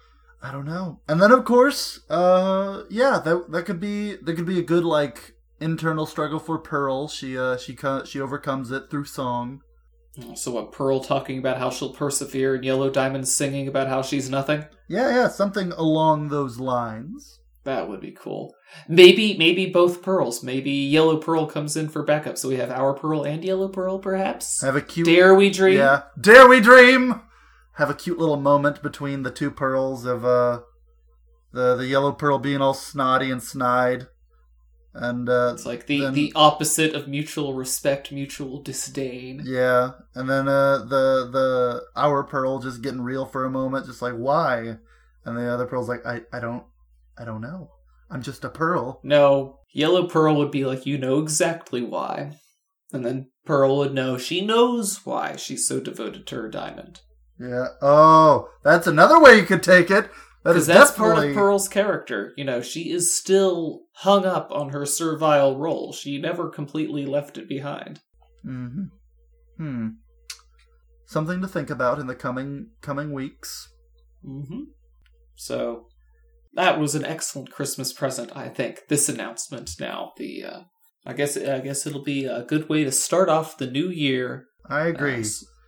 I 0.42 0.52
don't 0.52 0.66
know. 0.66 1.00
And 1.08 1.20
then 1.20 1.32
of 1.32 1.44
course, 1.44 2.00
uh 2.08 2.82
yeah, 2.90 3.18
that 3.24 3.50
that 3.50 3.64
could 3.64 3.80
be 3.80 4.16
that 4.16 4.34
could 4.34 4.46
be 4.46 4.58
a 4.58 4.62
good 4.62 4.84
like 4.84 5.34
internal 5.60 6.06
struggle 6.06 6.38
for 6.38 6.58
Pearl. 6.58 7.08
She 7.08 7.36
uh 7.38 7.56
she 7.56 7.76
she 8.04 8.20
overcomes 8.20 8.70
it 8.70 8.90
through 8.90 9.04
song. 9.04 9.62
So 10.34 10.52
what? 10.52 10.72
Pearl 10.72 11.00
talking 11.00 11.38
about 11.38 11.58
how 11.58 11.68
she'll 11.68 11.92
persevere, 11.92 12.54
and 12.54 12.64
Yellow 12.64 12.88
Diamond 12.88 13.28
singing 13.28 13.68
about 13.68 13.88
how 13.88 14.00
she's 14.00 14.30
nothing. 14.30 14.64
Yeah, 14.88 15.10
yeah, 15.10 15.28
something 15.28 15.72
along 15.72 16.28
those 16.28 16.58
lines. 16.58 17.40
That 17.64 17.88
would 17.88 18.00
be 18.00 18.12
cool. 18.12 18.54
Maybe, 18.88 19.36
maybe 19.36 19.66
both 19.66 20.00
pearls. 20.00 20.42
Maybe 20.42 20.70
Yellow 20.70 21.16
Pearl 21.16 21.46
comes 21.46 21.76
in 21.76 21.88
for 21.88 22.04
backup, 22.04 22.38
so 22.38 22.48
we 22.48 22.56
have 22.56 22.70
our 22.70 22.94
Pearl 22.94 23.24
and 23.24 23.44
Yellow 23.44 23.68
Pearl, 23.68 23.98
perhaps. 23.98 24.62
Have 24.62 24.76
a 24.76 24.80
cute 24.80 25.06
Dare 25.06 25.34
we 25.34 25.50
dream? 25.50 25.78
Yeah. 25.78 26.02
Dare 26.20 26.48
we 26.48 26.60
dream? 26.60 27.22
Have 27.76 27.90
a 27.90 27.94
cute 27.94 28.18
little 28.18 28.36
moment 28.38 28.82
between 28.82 29.22
the 29.22 29.30
two 29.30 29.50
pearls 29.50 30.04
of 30.04 30.24
uh 30.24 30.60
the 31.52 31.76
the 31.76 31.86
yellow 31.86 32.12
pearl 32.12 32.38
being 32.38 32.60
all 32.60 32.74
snotty 32.74 33.30
and 33.30 33.42
snide. 33.42 34.08
And 34.94 35.28
uh 35.28 35.52
It's 35.54 35.66
like 35.66 35.86
the 35.86 36.00
Then- 36.00 36.14
the 36.14 36.32
opposite 36.34 36.94
of 36.94 37.06
mutual 37.06 37.52
respect, 37.54 38.10
mutual 38.12 38.62
disdain. 38.62 39.42
yeah, 39.44 39.92
and 40.14 40.28
then 40.28 40.48
uh 40.48 40.78
the 40.78 41.28
the 41.30 41.82
our 41.94 42.24
pearl 42.24 42.58
just 42.60 42.82
getting 42.82 43.02
real 43.02 43.26
for 43.26 43.44
a 43.44 43.50
moment, 43.50 43.86
just 43.86 44.00
like 44.02 44.14
why? 44.14 44.78
And 45.24 45.36
the 45.36 45.46
other 45.52 45.66
pearl's 45.66 45.88
like, 45.88 46.04
I 46.06 46.22
I 46.32 46.40
don't 46.40 46.64
I 47.18 47.24
don't 47.24 47.40
know. 47.42 47.70
I'm 48.10 48.22
just 48.22 48.44
a 48.44 48.48
pearl. 48.48 49.00
No, 49.02 49.58
Yellow 49.72 50.06
Pearl 50.06 50.36
would 50.36 50.52
be 50.52 50.64
like, 50.64 50.86
you 50.86 50.96
know 50.96 51.18
exactly 51.18 51.82
why. 51.82 52.38
And 52.92 53.04
then 53.04 53.30
Pearl 53.44 53.76
would 53.78 53.92
know 53.92 54.16
she 54.16 54.40
knows 54.40 55.04
why 55.04 55.34
she's 55.36 55.66
so 55.66 55.80
devoted 55.80 56.24
to 56.28 56.36
her 56.36 56.48
diamond. 56.48 57.00
Yeah. 57.38 57.68
Oh, 57.82 58.48
that's 58.62 58.86
another 58.86 59.20
way 59.20 59.36
you 59.36 59.44
could 59.44 59.62
take 59.62 59.90
it. 59.90 60.10
That 60.44 60.52
Because 60.52 60.62
is 60.62 60.66
that's 60.68 60.90
definitely 60.90 61.14
part 61.14 61.28
of 61.28 61.34
Pearl's 61.34 61.68
character. 61.68 62.32
You 62.36 62.44
know, 62.44 62.60
she 62.62 62.90
is 62.90 63.14
still 63.16 63.82
hung 63.94 64.24
up 64.24 64.50
on 64.52 64.70
her 64.70 64.86
servile 64.86 65.56
role. 65.58 65.92
She 65.92 66.18
never 66.18 66.48
completely 66.48 67.04
left 67.04 67.36
it 67.36 67.48
behind. 67.48 68.00
hmm 68.42 68.84
Hmm. 69.56 69.88
Something 71.06 71.40
to 71.40 71.48
think 71.48 71.70
about 71.70 71.98
in 71.98 72.06
the 72.06 72.14
coming 72.14 72.68
coming 72.80 73.12
weeks. 73.12 73.68
hmm 74.24 74.64
So 75.34 75.88
that 76.54 76.78
was 76.78 76.94
an 76.94 77.04
excellent 77.04 77.50
Christmas 77.50 77.92
present, 77.92 78.30
I 78.36 78.48
think. 78.48 78.88
This 78.88 79.08
announcement 79.08 79.70
now, 79.80 80.12
the 80.16 80.44
uh, 80.44 80.60
I 81.04 81.12
guess 81.12 81.36
I 81.36 81.60
guess 81.60 81.86
it'll 81.86 82.02
be 82.02 82.24
a 82.24 82.42
good 82.42 82.68
way 82.68 82.84
to 82.84 82.92
start 82.92 83.28
off 83.28 83.58
the 83.58 83.70
new 83.70 83.88
year. 83.88 84.46
I 84.68 84.86
agree. 84.86 85.20
Uh, 85.20 85.24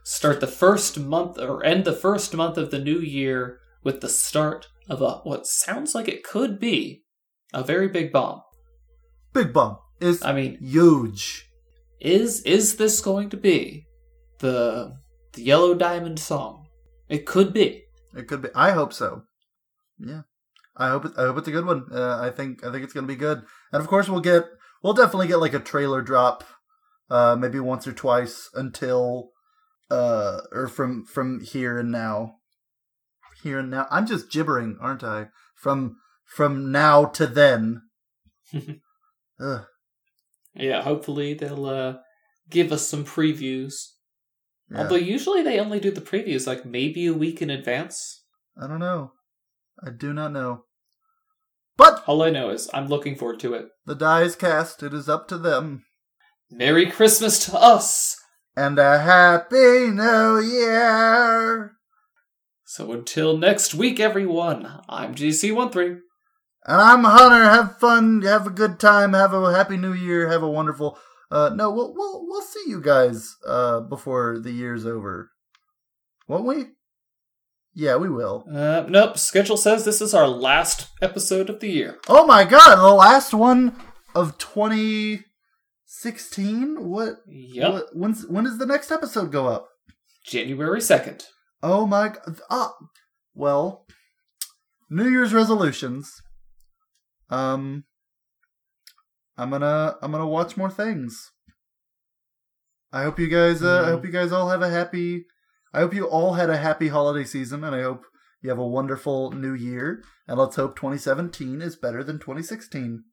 start 0.09 0.41
the 0.41 0.47
first 0.47 0.99
month 0.99 1.39
or 1.39 1.63
end 1.63 1.85
the 1.85 1.93
first 1.93 2.35
month 2.35 2.57
of 2.57 2.71
the 2.71 2.79
new 2.79 2.99
year 2.99 3.61
with 3.85 4.01
the 4.01 4.09
start 4.09 4.67
of 4.89 5.03
a 5.03 5.17
what 5.19 5.47
sounds 5.47 5.95
like 5.95 6.09
it 6.09 6.25
could 6.25 6.59
be 6.59 7.05
a 7.53 7.63
very 7.63 7.89
big 7.89 8.11
bomb. 8.11 8.41
Big 9.35 9.53
bomb 9.53 9.77
is 10.01 10.23
I 10.23 10.33
mean, 10.33 10.57
huge. 10.63 11.51
is 12.01 12.41
is 12.43 12.77
this 12.77 13.03
going 13.03 13.29
to 13.31 13.37
be 13.37 13.85
the 14.39 14.97
the 15.35 15.43
Yellow 15.43 15.75
Diamond 15.75 16.19
song? 16.19 16.69
It 17.11 17.27
could 17.27 17.53
be. 17.53 17.85
It 18.17 18.29
could 18.29 18.41
be. 18.41 18.49
I 18.55 18.71
hope 18.71 18.95
so. 18.95 19.25
Yeah, 19.99 20.23
I 20.75 20.89
hope. 20.89 21.05
It, 21.05 21.13
I 21.19 21.25
hope 21.25 21.37
it's 21.37 21.49
a 21.49 21.53
good 21.53 21.67
one. 21.67 21.85
Uh, 21.93 22.19
I 22.19 22.31
think. 22.31 22.65
I 22.65 22.73
think 22.73 22.83
it's 22.83 22.95
gonna 22.95 23.07
be 23.07 23.15
good. 23.17 23.43
And 23.73 23.83
of 23.83 23.89
course, 23.89 24.09
we'll 24.09 24.21
get. 24.21 24.45
We'll 24.83 24.95
definitely 24.95 25.29
get 25.29 25.41
like 25.41 25.55
a 25.55 25.59
trailer 25.61 26.01
drop, 26.01 26.45
uh, 27.11 27.37
maybe 27.39 27.61
once 27.61 27.87
or 27.87 27.93
twice 27.93 28.49
until, 28.55 29.33
uh, 29.91 30.41
or 30.53 30.69
from 30.69 31.05
from 31.05 31.41
here 31.41 31.79
and 31.79 31.91
now. 31.91 32.37
Here 33.43 33.59
and 33.61 33.71
now. 33.71 33.87
I'm 33.91 34.07
just 34.07 34.31
gibbering, 34.31 34.77
aren't 34.81 35.05
I? 35.05 35.29
From 35.55 35.97
from 36.25 36.71
now 36.73 37.05
to 37.07 37.27
then. 37.27 37.83
Ugh. 39.41 39.65
Yeah, 40.55 40.83
hopefully 40.83 41.35
they'll 41.35 41.67
uh, 41.67 41.95
give 42.51 42.73
us 42.73 42.89
some 42.89 43.05
previews. 43.05 43.75
Yeah. 44.71 44.79
Although 44.83 44.97
usually 44.97 45.43
they 45.43 45.61
only 45.61 45.79
do 45.81 45.91
the 45.91 46.01
previews 46.01 46.47
like 46.47 46.67
maybe 46.67 47.07
a 47.07 47.15
week 47.15 47.41
in 47.41 47.49
advance. 47.51 48.25
I 48.61 48.67
don't 48.67 48.81
know. 48.81 49.13
I 49.85 49.91
do 49.91 50.13
not 50.13 50.33
know. 50.33 50.65
But 51.77 52.03
All 52.09 52.23
I 52.23 52.31
know 52.31 52.51
is 52.51 52.69
I'm 52.75 52.89
looking 52.89 53.15
forward 53.15 53.39
to 53.41 53.55
it. 53.55 53.67
the 53.87 53.95
die 53.95 54.23
is 54.23 54.35
cast. 54.35 54.83
It 54.83 54.93
is 54.93 55.09
up 55.09 55.29
to 55.29 55.39
them. 55.39 55.85
Merry 56.51 56.91
Christmas 56.91 57.47
to 57.47 57.57
us! 57.57 58.17
And 58.59 58.77
a 58.81 58.99
happy 58.99 59.87
new 59.87 60.41
year. 60.41 61.77
So 62.65 62.91
until 62.91 63.37
next 63.37 63.73
week, 63.73 64.01
everyone, 64.01 64.81
I'm 64.89 65.15
GC13. 65.15 66.01
And 66.67 66.81
I'm 66.81 67.05
Hunter. 67.05 67.45
Have 67.45 67.79
fun. 67.79 68.23
Have 68.23 68.49
a 68.49 68.51
good 68.51 68.81
time. 68.81 69.13
Have 69.13 69.33
a 69.33 69.55
happy 69.55 69.77
new 69.77 69.93
year. 69.93 70.29
Have 70.29 70.43
a 70.43 70.51
wonderful. 70.51 70.99
Uh, 71.31 71.53
no, 71.55 71.71
we'll 71.71 71.95
we'll 71.95 72.27
we'll 72.27 72.43
see 72.43 72.65
you 72.67 72.81
guys 72.81 73.37
uh 73.47 73.79
before 73.79 74.41
the 74.41 74.51
year's 74.51 74.85
over, 74.85 75.31
won't 76.27 76.45
we? 76.45 76.65
Yeah, 77.75 77.95
we 77.95 78.11
will. 78.11 78.45
Uh, 78.53 78.87
nope, 78.89 79.19
schedule 79.19 79.57
says 79.57 79.85
this 79.85 80.03
is 80.03 80.15
our 80.15 80.27
last 80.27 80.89
episode 81.01 81.49
of 81.49 81.61
the 81.61 81.69
year. 81.69 82.01
Oh 82.09 82.27
my 82.27 82.43
god, 82.43 82.75
the 82.75 82.93
last 82.93 83.33
one 83.33 83.81
of 84.17 84.37
2016. 85.89 86.89
What? 86.89 87.17
Yep, 87.27 87.73
what 87.73 87.85
when's 87.95 88.27
when 88.27 88.45
does 88.45 88.59
the 88.59 88.67
next 88.67 88.91
episode 88.91 89.33
go 89.33 89.47
up? 89.47 89.69
January 90.25 90.81
2nd. 90.81 91.25
Oh 91.63 91.87
my. 91.87 92.15
Ah, 92.51 92.73
well, 93.35 93.87
New 94.91 95.09
Year's 95.09 95.33
resolutions. 95.33 96.13
Um, 97.31 97.85
I'm 99.37 99.51
gonna 99.51 99.97
I'm 100.03 100.13
gonna 100.13 100.27
watch 100.27 100.57
more 100.57 100.71
things. 100.71 101.31
I 102.93 103.03
hope 103.03 103.19
you 103.19 103.29
guys. 103.29 103.63
Uh, 103.63 103.83
I 103.83 103.89
Mm. 103.89 103.91
hope 103.93 104.05
you 104.05 104.11
guys 104.13 104.33
all 104.33 104.51
have 104.51 104.63
a 104.63 104.69
happy. 104.71 105.27
I 105.75 105.81
hope 105.81 105.95
you 105.95 106.07
all 106.07 106.35
had 106.35 106.49
a 106.51 106.57
happy 106.57 106.89
holiday 106.89 107.25
season, 107.25 107.63
and 107.65 107.75
I 107.75 107.83
hope 107.83 108.03
you 108.43 108.49
have 108.51 108.59
a 108.59 108.67
wonderful 108.67 109.31
New 109.33 109.53
Year. 109.55 110.03
And 110.27 110.39
let's 110.39 110.57
hope 110.57 110.77
2017 110.77 111.61
is 111.61 111.77
better 111.77 112.03
than 112.03 112.19
2016. 112.19 113.05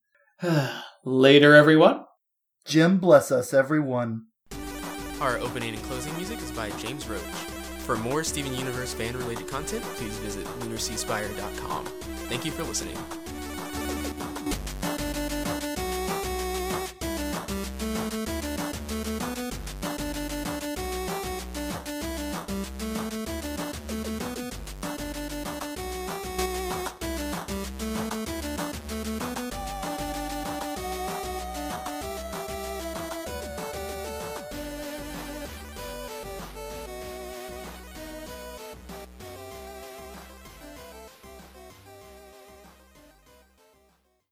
Later, 1.05 1.53
everyone. 1.55 2.05
Gem 2.65 2.97
bless 2.97 3.31
us, 3.31 3.53
everyone. 3.53 4.25
Our 5.21 5.37
opening 5.37 5.75
and 5.75 5.83
closing 5.83 6.15
music 6.15 6.39
is 6.39 6.51
by 6.51 6.71
James 6.71 7.07
Roach. 7.07 7.21
For 7.85 7.95
more 7.95 8.23
Steven 8.23 8.55
Universe 8.55 8.91
fan 8.91 9.15
related 9.15 9.47
content, 9.47 9.83
please 9.83 10.17
visit 10.17 10.45
lunarseaspire.com. 10.61 11.85
Thank 12.27 12.43
you 12.43 12.51
for 12.51 12.63
listening. 12.63 12.97